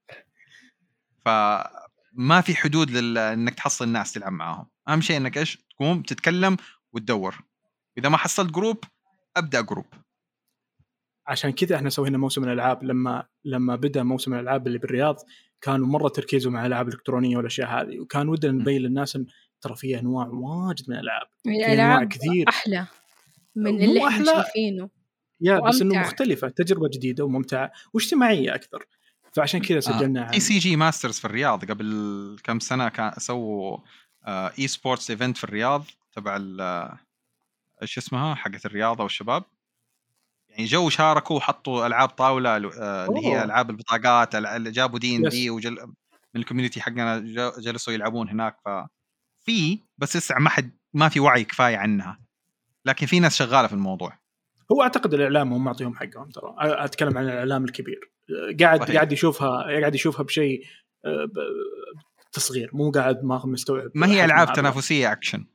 [1.25, 3.17] فما في حدود لل...
[3.17, 4.67] إنك تحصل ناس تلعب معاهم.
[4.89, 6.57] أهم شيء إنك إيش؟ تقوم تتكلم
[6.93, 7.35] وتدور.
[7.97, 8.83] إذا ما حصلت group
[9.37, 9.85] أبدأ group
[11.27, 12.83] عشان كذا إحنا سوينا موسم الألعاب.
[12.83, 15.15] لما لما بدأ موسم الألعاب اللي بالرياض
[15.61, 17.99] كانوا مرة تركيزهم مع الألعاب الإلكترونية والأشياء هذه.
[17.99, 19.25] وكان ودنا نبين للناس إن
[19.61, 21.27] ترى في أنواع واجد من الألعاب.
[21.43, 22.49] في أنواع كثير.
[22.49, 22.87] أحلى
[23.55, 24.89] من اللي إحنا شايفينه.
[25.41, 28.85] yeah بس إنه مختلفة تجربة جديدة وممتعة واجتماعية أكثر.
[29.33, 33.77] فعشان كذا سجلنا إي سي جي ماسترز في الرياض قبل كم سنة كان سووا
[34.27, 36.39] إي سبورتس إيفنت في الرياض تبع
[37.81, 39.43] إيش اسمها؟ حقت الرياضه والشباب
[40.49, 45.29] يعني جو شاركوا وحطوا ألعاب طاولة آه، اللي هي ألعاب البطاقات اللي جابوا دي إن
[45.29, 45.93] دي وجل
[46.33, 47.19] من الكوميونتي حقنا
[47.59, 48.57] جلسوا يلعبون هناك.
[48.65, 52.19] ففي بس لسه ما حد ما في وعي كفاية عنها.
[52.85, 54.20] لكن في ناس شغالة في الموضوع.
[54.71, 56.55] هو أعتقد الإعلام هم معطيهم حقهم ترى.
[56.59, 58.11] أتكلم عن الإعلام الكبير.
[58.59, 58.95] قاعد صحيح.
[58.95, 60.61] قاعد يشوفها قاعد يشوفها بشيء
[61.05, 61.27] آه،
[62.31, 62.69] تصغير.
[62.73, 63.91] مو قاعد ما مستوعب.
[63.95, 65.45] ما هي ألعاب تنافسية اكشن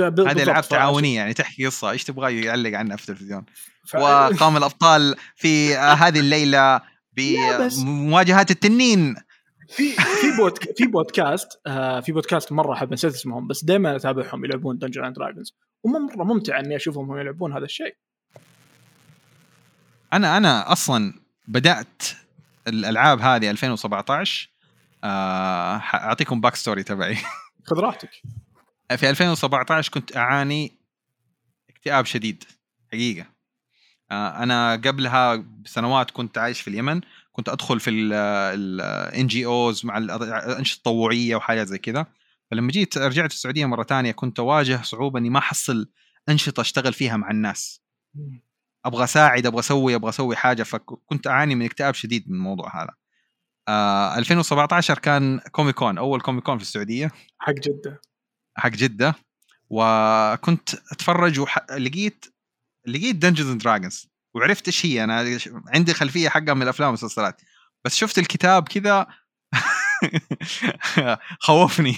[0.00, 1.90] هذه ألعاب تعاونية يعني تحكي قصة.
[1.90, 3.44] إيش تبغى يعلق عنها في التلفزيون؟
[3.86, 3.96] ف...
[3.96, 6.80] وقام الأبطال في هذه الليلة
[7.12, 9.14] بمواجهات التنين.
[9.68, 14.44] في في بودك في بودكاست آه في بودكاست مرة أحب نسيت اسمهم بس دائما أتابعهم
[14.44, 17.96] يلعبون Dungeons and Dragons ومرة ممتع إني أشوفهم يلعبون هذا الشيء.
[20.12, 21.14] أنا أنا أصلا
[21.48, 22.02] بدأت
[22.68, 24.50] الألعاب هذه 2017
[25.04, 27.16] آه أعطيكم backstory تبعي.
[27.66, 28.10] خذ راحتك.
[28.96, 30.72] في 2017 كنت أعاني
[31.70, 32.44] اكتئاب شديد
[32.92, 33.26] حقيقة.
[34.10, 37.00] آه أنا قبلها بسنوات كنت عايش في اليمن
[37.32, 42.06] كنت أدخل في ال NGOs مع الأنشطة التطوعية وحاجات زي كذا.
[42.50, 45.88] فلما جيت رجعت السعودية مرة ثانية كنت أواجه صعوبة إني ما أحصل
[46.28, 47.80] أنشطة أشتغل فيها مع الناس.
[48.88, 52.94] أبغى أساعد أبغى أسوي أبغى أسوي حاجة فكنت أعاني من اكتئاب شديد من الموضوع هذا.
[53.68, 57.10] آه 2017 كان Comic Con أول Comic Con في السعودية.
[57.38, 58.00] حق جدة.
[58.56, 59.14] حق جدة.
[59.70, 62.24] وكنت أتفرج ولقيت
[62.86, 65.04] لقيت Dungeons and Dragons وعرفت إيش هي.
[65.04, 65.38] أنا
[65.74, 67.40] عندي خلفية حقها من الأفلام والمسلسلات.
[67.84, 69.06] بس شفت الكتاب كذا
[71.46, 71.96] خوفني.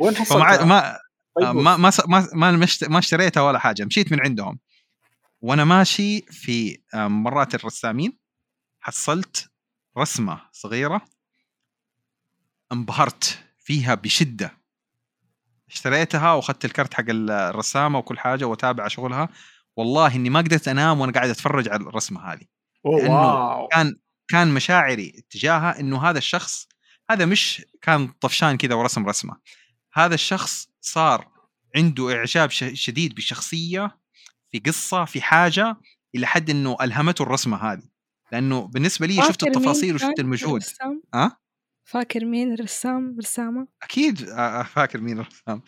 [0.00, 0.98] وين حصلتها؟ ما
[1.40, 1.56] طيب.
[1.56, 1.90] ما ما
[2.32, 3.84] ما ما اشتريتها ولا حاجة.
[3.84, 4.58] مشيت من عندهم.
[5.40, 8.18] وأنا ماشي في مرات الرسامين
[8.80, 9.50] حصلت
[9.98, 11.04] رسمة صغيرة
[12.72, 14.60] انبهرت فيها بشدة.
[15.68, 19.28] اشتريتها وأخذت الكرت حق الرسامة وكل حاجة وأتابع شغلها.
[19.76, 22.44] والله إني ما قدرت أنام وأنا قاعد أتفرج على الرسمة هذه.
[22.84, 23.68] واو.
[23.68, 23.96] كان
[24.28, 26.68] كان مشاعري تجاهها إنه هذا الشخص
[27.10, 29.36] هذا مش كان طفشان كذا ورسم رسمة.
[29.92, 31.28] هذا الشخص صار
[31.76, 33.99] عنده إعجاب شديد بشخصية
[34.52, 35.76] في قصة في حاجة
[36.14, 37.82] إلى حد إنه ألهمته الرسمة هذه.
[38.32, 40.62] لأنه بالنسبة لي شفت التفاصيل وشفت المجهود.
[40.82, 41.36] ها؟ أه؟
[41.84, 45.62] فاكر مين الرسام رسامة؟ أكيد آه، فاكر مين الرسام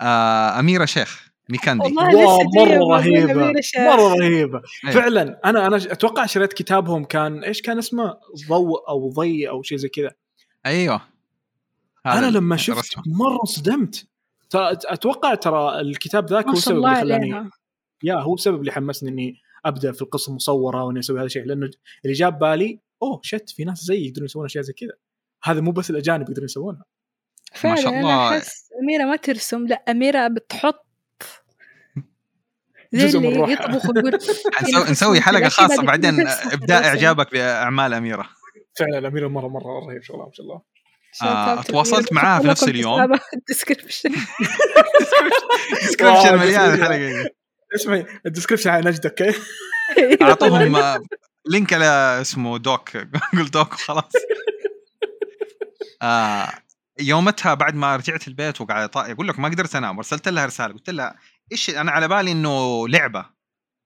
[0.00, 4.62] آه أميرة شيخ ميكاندي والله مرة رهيبة مرة رهيبة.
[4.84, 4.94] أيوه.
[4.94, 8.14] فعلا أنا أنا أتوقع شريت كتابهم كان إيش كان اسمه؟
[8.48, 10.10] ضوء أو ضي أو شيء زي كذا.
[10.66, 11.00] أيوه.
[12.06, 13.02] أنا لما شفت الرسم.
[13.06, 14.06] مرة صدمت
[14.54, 17.50] أتوقع ترى الكتاب ذاك هو السبب اللي خلاني
[18.02, 21.70] يا هو السبب اللي حمسني إني أبدأ في القصة المصوره وإني أسوي هذا الشيء لأنه
[22.04, 24.92] اللي جاب بالي أوه شت في ناس زي يقدرون يسوون أشياء زي كذا.
[25.44, 26.84] هذا مو بس الأجانب يقدرون يسوونها.
[27.54, 28.28] فعلا ما شاء الله.
[28.28, 30.86] أنا أحس أميرة ما ترسم لا أميرة بتحط
[32.92, 34.18] زي اللي يطبخ ويقول
[34.90, 38.28] نسوي حلقة خاصة بعدين ابداء إعجابك بأعمال أميرة.
[38.78, 40.60] فعلا أميرة مرة مرة رهيب شغلها ما شاء الله.
[41.22, 43.12] آه تواصلت معاها في نفس اليوم.
[43.34, 44.10] ال description
[45.72, 47.30] ال description مليان الحلقة
[47.74, 49.34] اسمعي ال description على نجد okay؟
[50.22, 51.04] أعطوهم
[51.46, 52.96] link على اسمه doc.
[53.36, 54.12] قول doc وخلاص.
[56.02, 56.52] آه
[57.00, 60.90] يومتها بعد ما رجعت البيت وقاعد يقول لك ما قدرت أنام أرسلت لها رسالة قلت
[60.90, 61.16] لها
[61.52, 63.26] إيش أنا على بالي إنه لعبة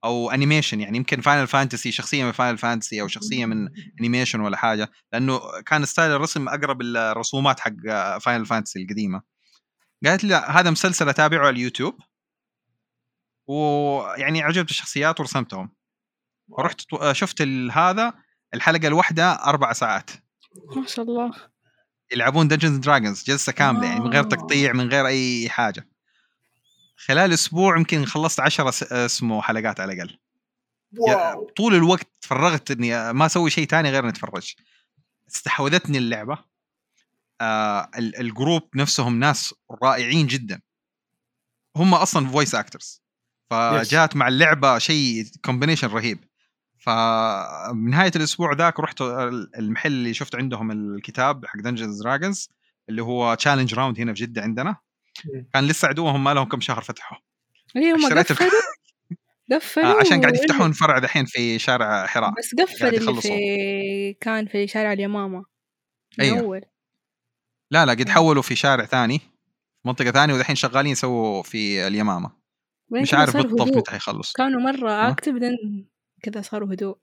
[0.04, 3.68] أو animation يعني يمكن Final Fantasy شخصية من Final Fantasy أو شخصية من
[4.00, 7.72] animation ولا حاجة لأنه كان style الرسم أقرب الرسومات حق
[8.18, 9.22] Final Fantasy القديمة.
[10.04, 11.94] قالت لي هذا مسلسل أتابعه على اليوتيوب.
[13.46, 15.70] ويعني عجبت الشخصيات ورسمتهم.
[16.48, 16.80] ورحت
[17.12, 17.42] شفت
[17.72, 18.14] هذا
[18.54, 20.10] الحلقة الواحدة أربع ساعات.
[20.76, 21.32] ما شاء الله.
[22.12, 25.88] يلعبون Dungeons Dragons جلسة كاملة يعني من غير تقطيع من غير أي حاجة.
[26.96, 30.18] خلال أسبوع يمكن خلصت 10 اسمه حلقات على الأقل.
[31.56, 34.54] طول الوقت تفرغت إني ما أسوي شيء ثاني غير إني أتفرج.
[35.28, 36.38] استحوذتني اللعبة.
[37.40, 40.60] آه ال group نفسهم ناس رائعين جدا.
[41.76, 43.03] هم أصلا voice actors
[43.50, 46.24] فجات مع اللعبة شيء combination رهيب.
[46.78, 49.00] فنهاية الأسبوع ذاك رحت
[49.58, 52.48] المحل اللي شفت عندهم الكتاب حق Dungeons Dragons
[52.88, 54.76] اللي هو Challenge Round هنا في جدة عندنا.
[55.52, 57.18] كان لسه عدوهم ما لهم كم شهر فتحوا.
[57.76, 58.50] أيوه ما قفلوا.
[59.52, 59.86] قفلوا.
[59.86, 62.30] آه عشان قاعد يفتحون فرع دحين في شارع حراء.
[62.38, 65.44] بس قفل اللي في كان في شارع اليمامة.
[66.20, 66.40] أيوه.
[66.40, 66.60] أول.
[67.70, 69.20] لا لا قد حولوا في شارع ثاني
[69.84, 72.43] منطقة ثانية ودحين شغالين يسووا في اليمامة.
[73.02, 75.88] مش عارف بالضبط متى حيخلص كانوا مرة active بعدين
[76.22, 76.96] كذا صاروا هدوء.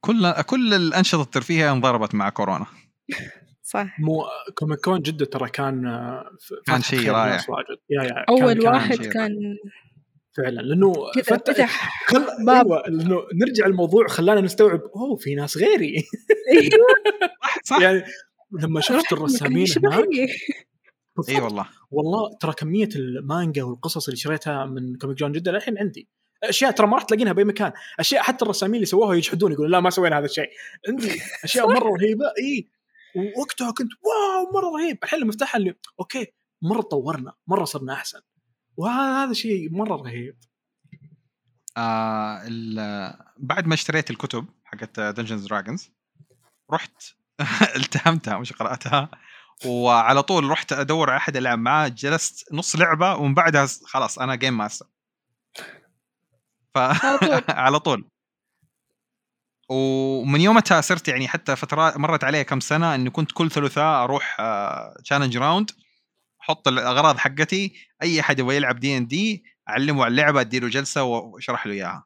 [0.00, 2.66] كل كل الأنشطة الترفيهية انضربت مع كورونا.
[3.62, 4.00] صح.
[4.00, 4.24] مو
[4.54, 5.82] Comic Con جدة ترى كان
[6.66, 7.40] كان شيء رائع.
[7.90, 9.34] يا يا أول كان واحد كان, كان
[10.36, 10.60] فعلا.
[10.60, 10.92] لأنه
[11.24, 12.26] فتح خل...
[12.46, 12.66] باب.
[12.66, 15.94] أيوة لأنه نرجع الموضوع خلانا نستوعب أوه في ناس غيري.
[16.52, 16.86] أيوه.
[17.64, 18.02] صح يعني
[18.52, 20.06] لما شفت الرسامين هناك
[21.28, 21.66] إي والله.
[21.90, 26.08] والله ترى كمية المانجا والقصص اللي شريتها من Comic Con جدة للحين عندي.
[26.42, 27.72] أشياء ترى ما راح تلاقينها بأي مكان.
[28.00, 30.50] أشياء حتى الرسامين اللي سووها يجحدون يقولون لا ما سوينا هذا الشيء.
[30.88, 32.24] عندي أشياء مرة رهيبة.
[32.38, 32.68] إي.
[33.16, 34.98] ووقتها كنت wow مرة رهيب.
[35.04, 36.26] الحين لما افتحها اللي okay
[36.62, 38.20] مرة تطورنا مرة صرنا أحسن.
[38.76, 40.36] وهذا شيء مرة رهيب.
[41.76, 42.42] آه
[43.38, 45.90] بعد ما اشتريت الكتب حقت Dungeons Dragons
[46.72, 47.02] رحت
[47.76, 49.10] التهمتها مش قرأتها.
[49.66, 54.58] وعلى طول رحت أدور أحد ألعب معاه جلست نص لعبة ومن بعدها خلاص أنا game
[54.58, 54.86] master
[56.74, 56.78] ف
[57.64, 58.08] على طول.
[59.68, 64.36] ومن يومتها صرت يعني حتى فترات مرت علي كم سنة إني كنت كل ثلاثاء أروح
[65.04, 65.70] Challenge Round
[66.40, 71.02] أحط الأغراض حقتي أي أحد يبغى يلعب دي ان دي أعلمه على اللعبة أديله جلسة
[71.02, 72.04] وأشرح له إياها.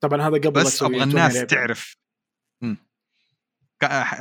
[0.00, 1.96] طبعا هذا قبل بس أبغى الناس تعرف.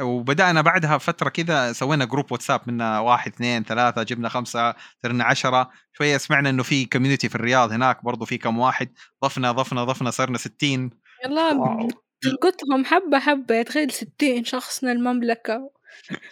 [0.02, 5.70] وبدأنا بعدها فتره كذا سوينا group واتساب منا واحد اثنين ثلاثة جبنا خمسة صرنا عشرة.
[5.94, 8.90] شوية سمعنا إنه في community في الرياض هناك برضو في كم واحد.
[9.24, 10.90] ضفنا ضفنا ضفنا صرنا 60
[11.26, 11.88] يلا
[12.22, 15.72] تلقطهم حبة حبة تخيل 60 شخص من المملكة.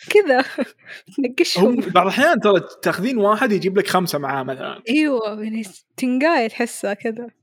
[0.09, 0.45] كذا.
[1.17, 4.81] تنقشهم بعض الأحيان ترى تاخذين واحد يجيب لك خمسة معاه مثلا.
[4.89, 5.63] إيوه يعني
[5.97, 7.40] تنقاية تحسها كذا.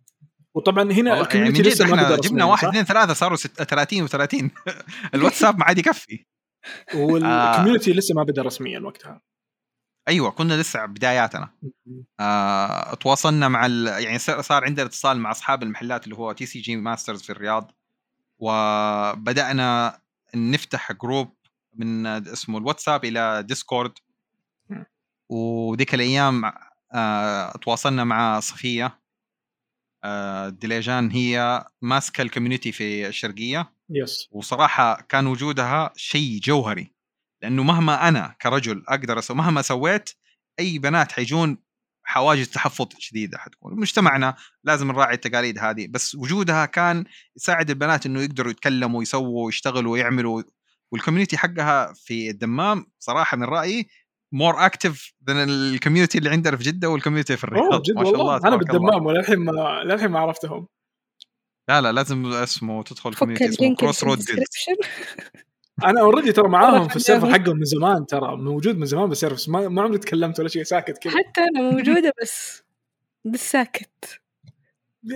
[0.58, 4.50] وطبعا هنا ال community يعني لسه ما جبنا واحد اثنين ثلاثة صاروا 30 و30
[5.14, 6.24] الواتساب ما عاد يكفي.
[6.94, 9.20] وال community لسه ما بدأ رسميا وقتها.
[10.08, 11.50] أيوه كنا لسه بداياتنا.
[12.20, 13.86] آه، تواصلنا مع ال...
[13.86, 17.72] يعني صار عندنا اتصال مع أصحاب المحلات اللي هو TCG Masters في الرياض.
[18.38, 19.98] وبدأنا
[20.34, 21.34] نفتح group
[21.74, 23.92] من اسمه الواتساب إلى Discord
[25.28, 26.52] وذيك الأيام
[26.94, 28.84] آه، تواصلنا مع صفية.
[28.86, 29.07] آه،
[30.48, 33.72] ديليجان هي ماسكة ال community في الشرقية.
[33.90, 36.92] yes وصراحة كان وجودها شيء جوهري
[37.42, 40.10] لأنه مهما أنا كرجل أقدر أسوي مهما سويت
[40.60, 41.58] أي بنات حيجون
[42.04, 43.80] حواجز تحفظ شديدة حتكون.
[43.80, 47.04] مجتمعنا لازم نراعي التقاليد هذه بس وجودها كان
[47.36, 50.42] يساعد البنات إنه يقدروا يتكلموا ويسووا ويشتغلوا ويعملوا
[50.92, 53.88] وال community حقها في الدمام صراحة من رأيي
[54.32, 58.14] more active من ال community اللي عندنا في جدة وال community في الرياض ما شاء
[58.14, 60.66] الله أنا بالدمام وللحين ما للحين ما عرفتهم.
[61.68, 64.18] لا لا لازم اسمه تدخل community اسمه Crossroad
[65.84, 69.19] أنا already ترى معاهم في ال server حقهم من زمان ترى موجود من زمان بال
[69.19, 71.12] server ما, ما عمري تكلمت ولا شيء ساكت كذا.
[71.12, 72.62] حتى أنا موجودة بس
[73.24, 74.20] بس ساكت.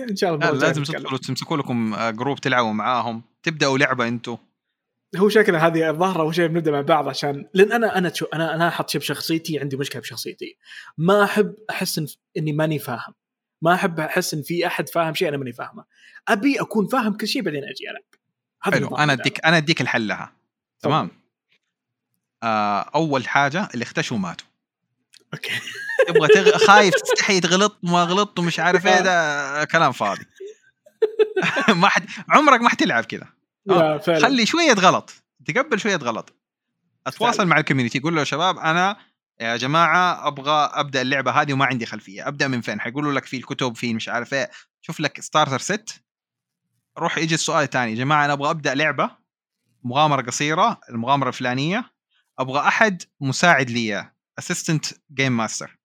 [0.09, 3.23] إن شاء الله لازم تدخلوا تمسكوا لكم group تلعبوا معاهم.
[3.43, 4.37] تبدأوا لعبة أنتم
[5.17, 8.55] هو شكله هذه الظاهرة اول شيء بنبدأ مع بعض عشان لأن أنا أنا شو أنا
[8.55, 10.57] أنا أحط شيء بشخصيتي عندي مشكلة بشخصيتي.
[10.97, 12.07] ما أحب أحس إن
[12.37, 13.13] إني ماني فاهم.
[13.61, 15.85] ما أحب أحس إن في أحد فاهم شيء أنا ماني فاهمه.
[16.27, 18.03] أبي أكون فاهم كل شيء بعدين أجي ألعب.
[18.59, 20.33] حلو أنا اديك أنا أديك الحل لها.
[20.79, 21.11] تمام؟
[22.43, 24.47] آه أول حاجة اللي اختشوا ماتوا
[25.33, 25.51] okay.
[26.07, 26.57] تبغى تغ...
[26.57, 30.25] خايف تستحي تغلط وما غلطت ومش عارف إيه ده كلام فاضي.
[31.81, 33.27] ما حد عمرك ما حتلعب كذا.
[33.69, 33.97] آه.
[33.97, 35.13] خلي شوية غلط
[35.45, 36.35] تقبل شوية غلط.
[37.07, 37.49] أتواصل فعلا.
[37.49, 38.97] مع ال community قول له يا شباب أنا
[39.41, 43.37] يا جماعة أبغى أبدأ اللعبة هذه وما عندي خلفية أبدأ من فين؟ حيقولوا لك في
[43.37, 44.51] الكتب في مش عارف إيه.
[44.81, 46.03] شوف لك starter set
[46.97, 49.09] روح يجي السؤال الثاني يا جماعة أنا أبغى أبدأ لعبة
[49.83, 51.93] مغامرة قصيرة المغامرة الفلانية.
[52.39, 55.77] أبغى أحد مساعد لي assistant game master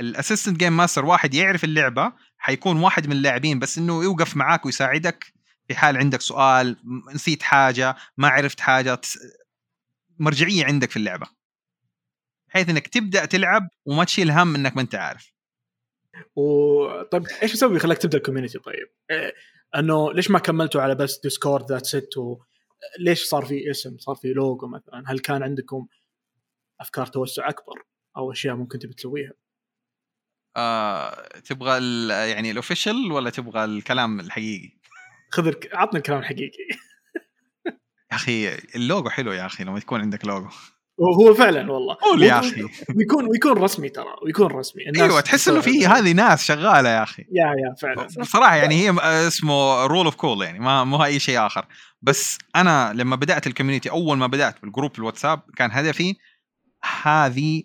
[0.00, 4.66] ال assistant game master واحد يعرف اللعبة حيكون واحد من اللاعبين بس إنه يوقف معاك
[4.66, 5.35] ويساعدك.
[5.68, 6.76] في حال عندك سؤال
[7.14, 9.00] نسيت حاجة ما عرفت حاجة
[10.18, 11.26] مرجعية عندك في اللعبة.
[12.48, 15.32] بحيث إنك تبدأ تلعب وما تشيل هم إنك ما أنت عارف.
[16.36, 19.34] وطيب إيش يسوي يخليك تبدأ ال community طيب؟ إيه
[19.76, 22.08] إنه ليش ما كملتوا على بس Discord that's it
[22.98, 25.86] ليش صار في اسم صار في لوجو مثلا؟ هل كان عندكم
[26.80, 27.82] أفكار توسع أكبر
[28.16, 29.32] أو أشياء ممكن تبي تسويها؟
[30.56, 31.78] آه، تبغى
[32.30, 34.72] يعني ال official ولا تبغى الكلام الحقيقي؟
[35.30, 36.68] خذ عطني الكلام الحقيقي.
[38.12, 40.48] يا أخي اللوجو حلو يا أخي لما يكون عندك لوجو.
[40.98, 41.94] وهو فعلا والله.
[41.94, 42.62] قول يا أخي.
[42.96, 44.88] ويكون ويكون رسمي ترى ويكون رسمي.
[44.88, 47.22] الناس أيوه تحس إنه في هذه ناس شغالة يا أخي.
[47.22, 48.06] يا يا فعلا.
[48.20, 48.94] بصراحه يعني هي
[49.26, 51.66] اسمه rule of cool يعني ما مو اي شيء آخر.
[52.02, 56.14] بس أنا لما بدأت ال community أول ما بدأت بال group الواتساب كان هدفي
[57.02, 57.62] هذه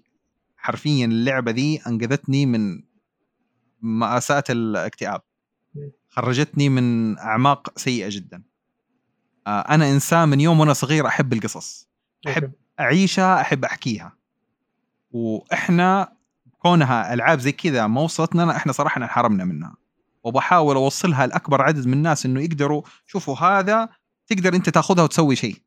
[0.57, 2.84] حرفيا اللعبة دي أنقذتني من
[3.82, 5.22] مآساة الاكتئاب.
[6.12, 8.43] خرجتني من أعماق سيئة جدا.
[9.47, 11.89] آه، أنا إنسان من يوم وأنا صغير أحب القصص.
[12.28, 14.18] أحب أعيشها أحب أحكيها.
[15.12, 16.14] وإحنا
[16.59, 19.76] كونها ألعاب زي كذا ما وصلتنا إحنا صراحة انحرمنا منها.
[20.24, 23.89] وبحاول أوصلها لأكبر عدد من الناس إنه يقدروا شوفوا هذا
[24.28, 25.62] تقدر أنت تأخذها وتسوي شيء.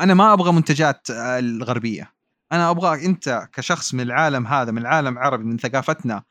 [0.00, 2.12] أنا ما أبغى منتجات الغربية.
[2.52, 6.22] أنا أبغى أنت كشخص من العالم هذا من العالم العربي من ثقافتنا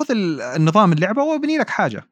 [0.00, 0.06] خذ
[0.56, 2.02] النظام اللعبة وابني لك حاجة.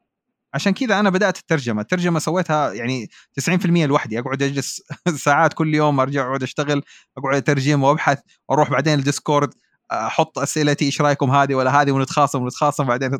[0.53, 1.81] عشان كذا أنا بدأت الترجمة.
[1.81, 4.19] الترجمة سويتها يعني 90% لوحدي.
[4.19, 4.83] أقعد أجلس
[5.25, 6.83] ساعات كل يوم أرجع أقعد أشتغل
[7.17, 8.19] أقعد أترجم وأبحث
[8.49, 9.53] وأروح بعدين الديسكورد
[9.91, 13.11] أحط أسئلتي إيش رأيكم هذه ولا هذه ونتخاصم ونتخاصم بعدين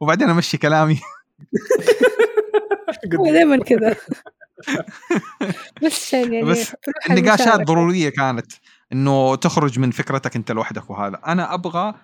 [0.00, 1.00] وبعدين أمشي كلامي.
[3.32, 3.96] دائما كذا.
[5.82, 6.76] بس يعني بس
[7.10, 8.52] النقاشات ضرورية كانت.
[8.92, 11.20] إنه تخرج من فكرتك أنت لوحدك وهذا.
[11.26, 11.94] أنا أبغى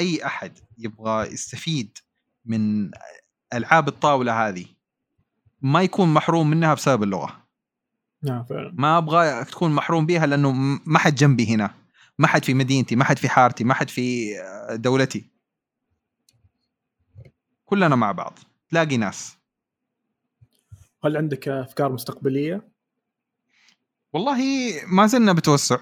[0.00, 1.98] أي أحد يبغى يستفيد
[2.44, 2.90] من
[3.54, 4.66] ألعاب الطاولة هذه.
[5.62, 7.46] ما يكون محروم منها بسبب اللغة.
[8.22, 8.72] نعم فعلا.
[8.74, 10.52] ما أبغى تكون محروم بها لأنه
[10.86, 11.74] ما حد جنبي هنا.
[12.18, 14.34] ما حد في مدينتي ما حد في حارتي ما حد في
[14.70, 15.30] دولتي.
[17.64, 18.38] كلنا مع بعض.
[18.70, 19.36] تلاقي ناس.
[21.04, 22.68] هل عندك أفكار مستقبلية؟
[24.12, 24.40] والله
[24.86, 25.78] ما زلنا بتوسع.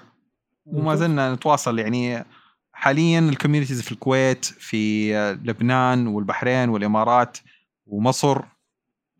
[0.72, 1.78] وما زلنا نتواصل.
[1.78, 2.24] يعني
[2.72, 5.12] حاليا الكوميونيتيز في الكويت في
[5.44, 7.38] لبنان والبحرين والإمارات
[7.86, 8.40] ومصر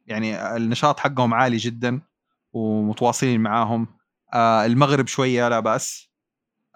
[0.06, 2.00] يعني النشاط حقهم عالي جدا
[2.52, 3.86] ومتواصلين معاهم.
[4.34, 6.08] آه المغرب شوية لا بأس.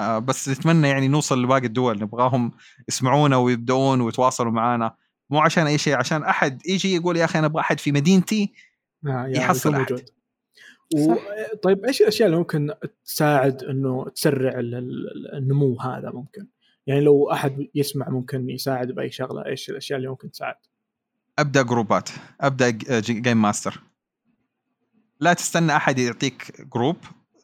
[0.00, 2.02] آه بس نتمنى يعني نوصل لباقي الدول.
[2.02, 2.52] نبغاهم
[2.88, 4.94] يسمعونا ويبدأون ويتواصلوا معنا
[5.30, 8.52] مو عشان أي شيء عشان أحد يجي يقول يا أخي أنا أبغى أحد في مدينتي
[9.06, 9.92] آه يحصل أحد.
[9.92, 10.08] موجود.
[10.94, 11.14] و...
[11.62, 12.70] طيب إيش الأشياء اللي ممكن
[13.04, 14.52] تساعد إنه تسرع
[15.34, 16.46] النمو هذا ممكن؟
[16.86, 20.54] يعني لو أحد يسمع ممكن يساعد بأي شغلة إيش الأشياء اللي ممكن تساعد؟
[21.38, 22.10] أبدأ جروبات.
[22.40, 22.70] أبدأ
[23.00, 23.80] game master
[25.20, 26.96] لا تستنى أحد يعطيك group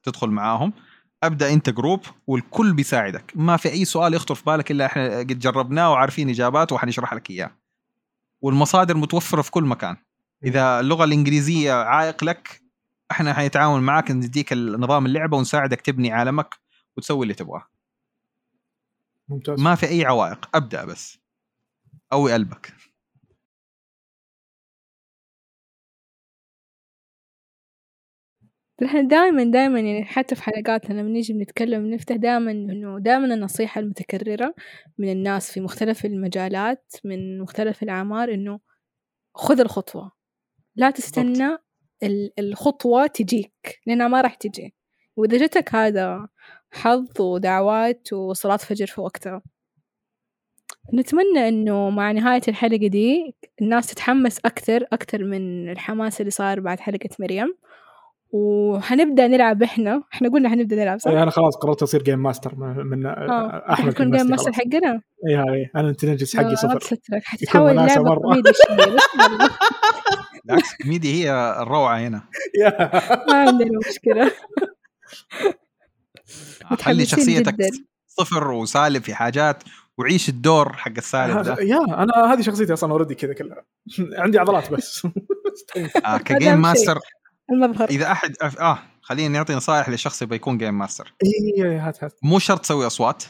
[0.02, 0.72] تدخل معاهم.
[1.22, 3.32] أبدأ أنت group والكل بيساعدك.
[3.34, 7.30] ما في أي سؤال يخطر في بالك إلا إحنا قد جربناه وعارفين إجاباته وحنشرح لك
[7.30, 7.50] إياه.
[8.40, 9.96] والمصادر متوفرة في كل مكان.
[10.44, 12.62] إذا اللغة الإنجليزية عائق لك
[13.10, 16.54] إحنا حنتعاون معك نديك نظام اللعبة ونساعدك تبني عالمك
[16.96, 17.68] وتسوي اللي تبغاه.
[19.28, 19.60] ممتاز.
[19.60, 21.18] ما في أي عوائق أبدأ بس.
[22.10, 22.72] قوي قلبك.
[28.84, 33.80] إحنا دائما دائما يعني حتى في حلقاتنا لما نيجي بنتكلم نفتح دائما إنه دائما النصيحة
[33.80, 34.54] المتكررة
[34.98, 38.60] من الناس في مختلف المجالات من مختلف الأعمار إنه
[39.34, 40.12] خذ الخطوة.
[40.76, 41.58] لا تستنى
[42.38, 44.74] الخطوة تجيك لأنها ما راح تجي.
[45.16, 46.28] وإذا جتك هذا
[46.70, 49.42] حظ ودعوات وصلاة فجر في وقتها.
[50.94, 56.80] نتمنى إنه مع نهاية الحلقة دي الناس تتحمس أكثر أكثر من الحماس اللي صار بعد
[56.80, 57.54] حلقة مريم.
[58.30, 60.02] وحنبدأ نلعب إحنا.
[60.14, 62.54] إحنا قلنا حنبدأ نلعب صح؟ أنا يعني خلاص قررت أصير game master
[62.84, 63.72] من آه.
[63.72, 66.80] أحمد تكون game master حقنا؟ اي هاي أنا ال intelligence حقي صفر.
[66.80, 68.50] سترك حتحول لعبة كوميدي
[70.44, 72.22] بالعكس كوميدي هي الروعة هنا.
[73.28, 74.30] ما عندنا مشكلة.
[76.82, 77.56] خلي شخصيتك
[78.06, 79.62] صفر وسالب في حاجات
[79.98, 81.56] وعيش الدور حق السالب ده.
[81.60, 83.64] يا أنا هذه شخصيتي أصلا already كذا كلها.
[84.22, 85.06] عندي عضلات بس.
[86.04, 86.98] آه ك game master
[87.50, 92.18] المظهر إذا أحد آه خلينا نعطي نصائح للشخص يبغى يكون game master اي هات هات.
[92.22, 93.24] مو شرط تسوي أصوات.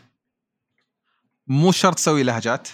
[1.46, 2.68] مو شرط تسوي لهجات.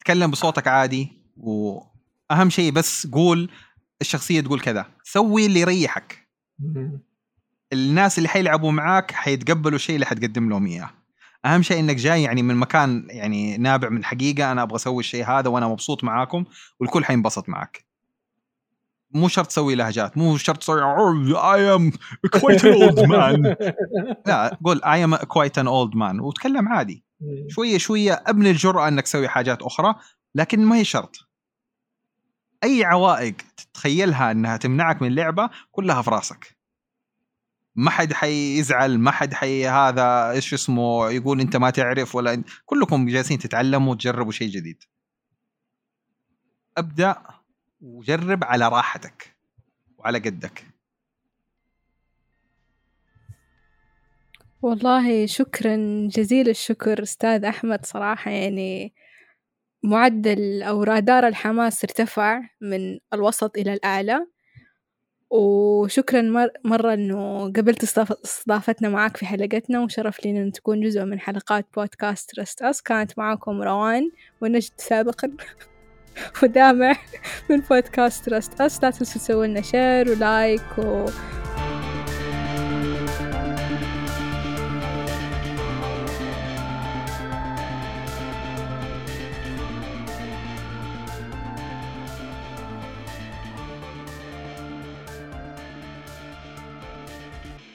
[0.00, 1.12] تكلم بصوتك عادي.
[1.36, 3.50] وأهم شيء بس قول
[4.00, 4.86] الشخصية تقول كذا.
[5.02, 6.28] سوي اللي يريحك.
[7.72, 10.90] الناس اللي حيلعبوا معاك حيتقبلوا الشيء اللي حتقدم لهم إياه.
[11.44, 14.52] أهم شيء إنك جاي يعني من مكان يعني نابع من حقيقة.
[14.52, 16.44] أنا أبغى أسوي الشيء هذا وأنا مبسوط معاكم.
[16.80, 17.93] والكل حينبسط معك.
[19.14, 20.82] مو شرط تسوي لهجات مو شرط تسوي
[21.36, 21.92] I am
[22.40, 23.56] quite an old man
[24.26, 27.04] لا قول I am quite an old man وتكلم عادي.
[27.48, 29.94] شوية شوية أبني الجرأة إنك تسوي حاجات أخرى
[30.34, 31.16] لكن ما هي شرط.
[32.64, 36.56] أي عوائق تتخيلها إنها تمنعك من اللعبه كلها في راسك.
[37.76, 43.06] ما حد حيزعل ما حد حي هذا إيش اسمه يقول أنت ما تعرف ولا كلكم
[43.06, 44.82] جالسين تتعلموا وتجربوا شيء جديد.
[46.78, 47.16] أبدأ
[47.84, 49.36] وجرب على راحتك
[49.98, 50.64] وعلى قدك.
[54.62, 55.76] والله شكرا
[56.08, 57.86] جزيل الشكر أستاذ أحمد.
[57.86, 58.94] صراحة يعني
[59.82, 64.26] معدل أو رادار الحماس ارتفع من الوسط إلى الأعلى.
[65.30, 71.66] وشكرا مرة إنه قبلت استضافتنا معاك في حلقتنا وشرف لي إن تكون جزء من حلقات
[71.76, 74.10] بودكاست رست أس كانت معاكم روان
[74.40, 75.36] ونجد سابقا.
[76.42, 76.96] ودامع
[77.50, 81.06] من بودكاست تراست أس لا تنسوا تسووا لنا شير ولايك و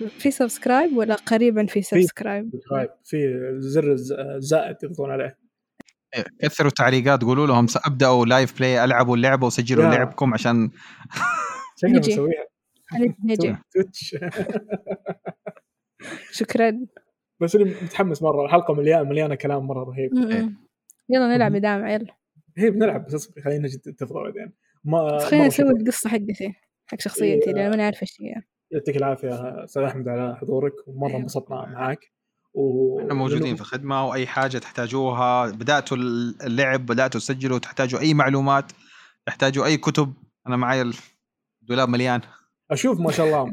[0.08, 3.96] في سبسكرايب ولا قريبا في سبسكرايب؟ في في زر
[4.40, 5.49] زائد تضغطون عليه.
[6.42, 9.96] كثروا التعليقات قولوا لهم سابداوا لايف بلاي ألعبوا اللعبة وسجلوا yeah.
[9.96, 10.70] لعبكم عشان
[11.84, 12.18] نجي.
[13.26, 13.56] نجي.
[16.40, 16.80] شكرا.
[17.42, 20.12] بس اللي متحمس مرة الحلقة مليانه مليانة كلام مرة رهيب.
[21.10, 22.16] يلا نلعب يا دامع يلا
[22.58, 24.54] هي بنلعب بس خلينا نجي تفضل بعدين.
[24.84, 26.54] ما خلينا نسوي القصة حقتي
[26.86, 28.42] حق شخصيتي لأن ما نعرف إيش هي.
[28.72, 32.00] يعطيك العافية أستاذ احمد على حضورك ومرة انبسطنا معك
[32.60, 33.00] و...
[33.00, 38.72] إحنا موجودين في الخدمه وأي حاجة تحتاجوها بدأتوا اللعب بدأتوا تسجلوا تحتاجوا أي معلومات
[39.26, 40.14] تحتاجوا أي كتب.
[40.48, 40.92] أنا معي
[41.62, 42.22] الدولاب مليان.
[42.72, 43.50] أشوف ما شاء الله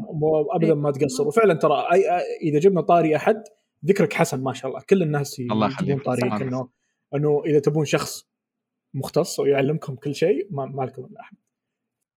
[0.54, 2.08] ابدا ما تقصر وفعلا ترى أي
[2.42, 3.42] إذا جبنا طاري أحد
[3.86, 4.82] ذكرك حسن ما شاء الله.
[4.90, 6.04] كل الناس الله يخليك.
[6.04, 6.68] طاريك إنه
[7.14, 8.26] إنه إذا تبون شخص
[8.94, 11.38] مختص ويعلمكم كل شيء ما, ما لكم إلا أحمد.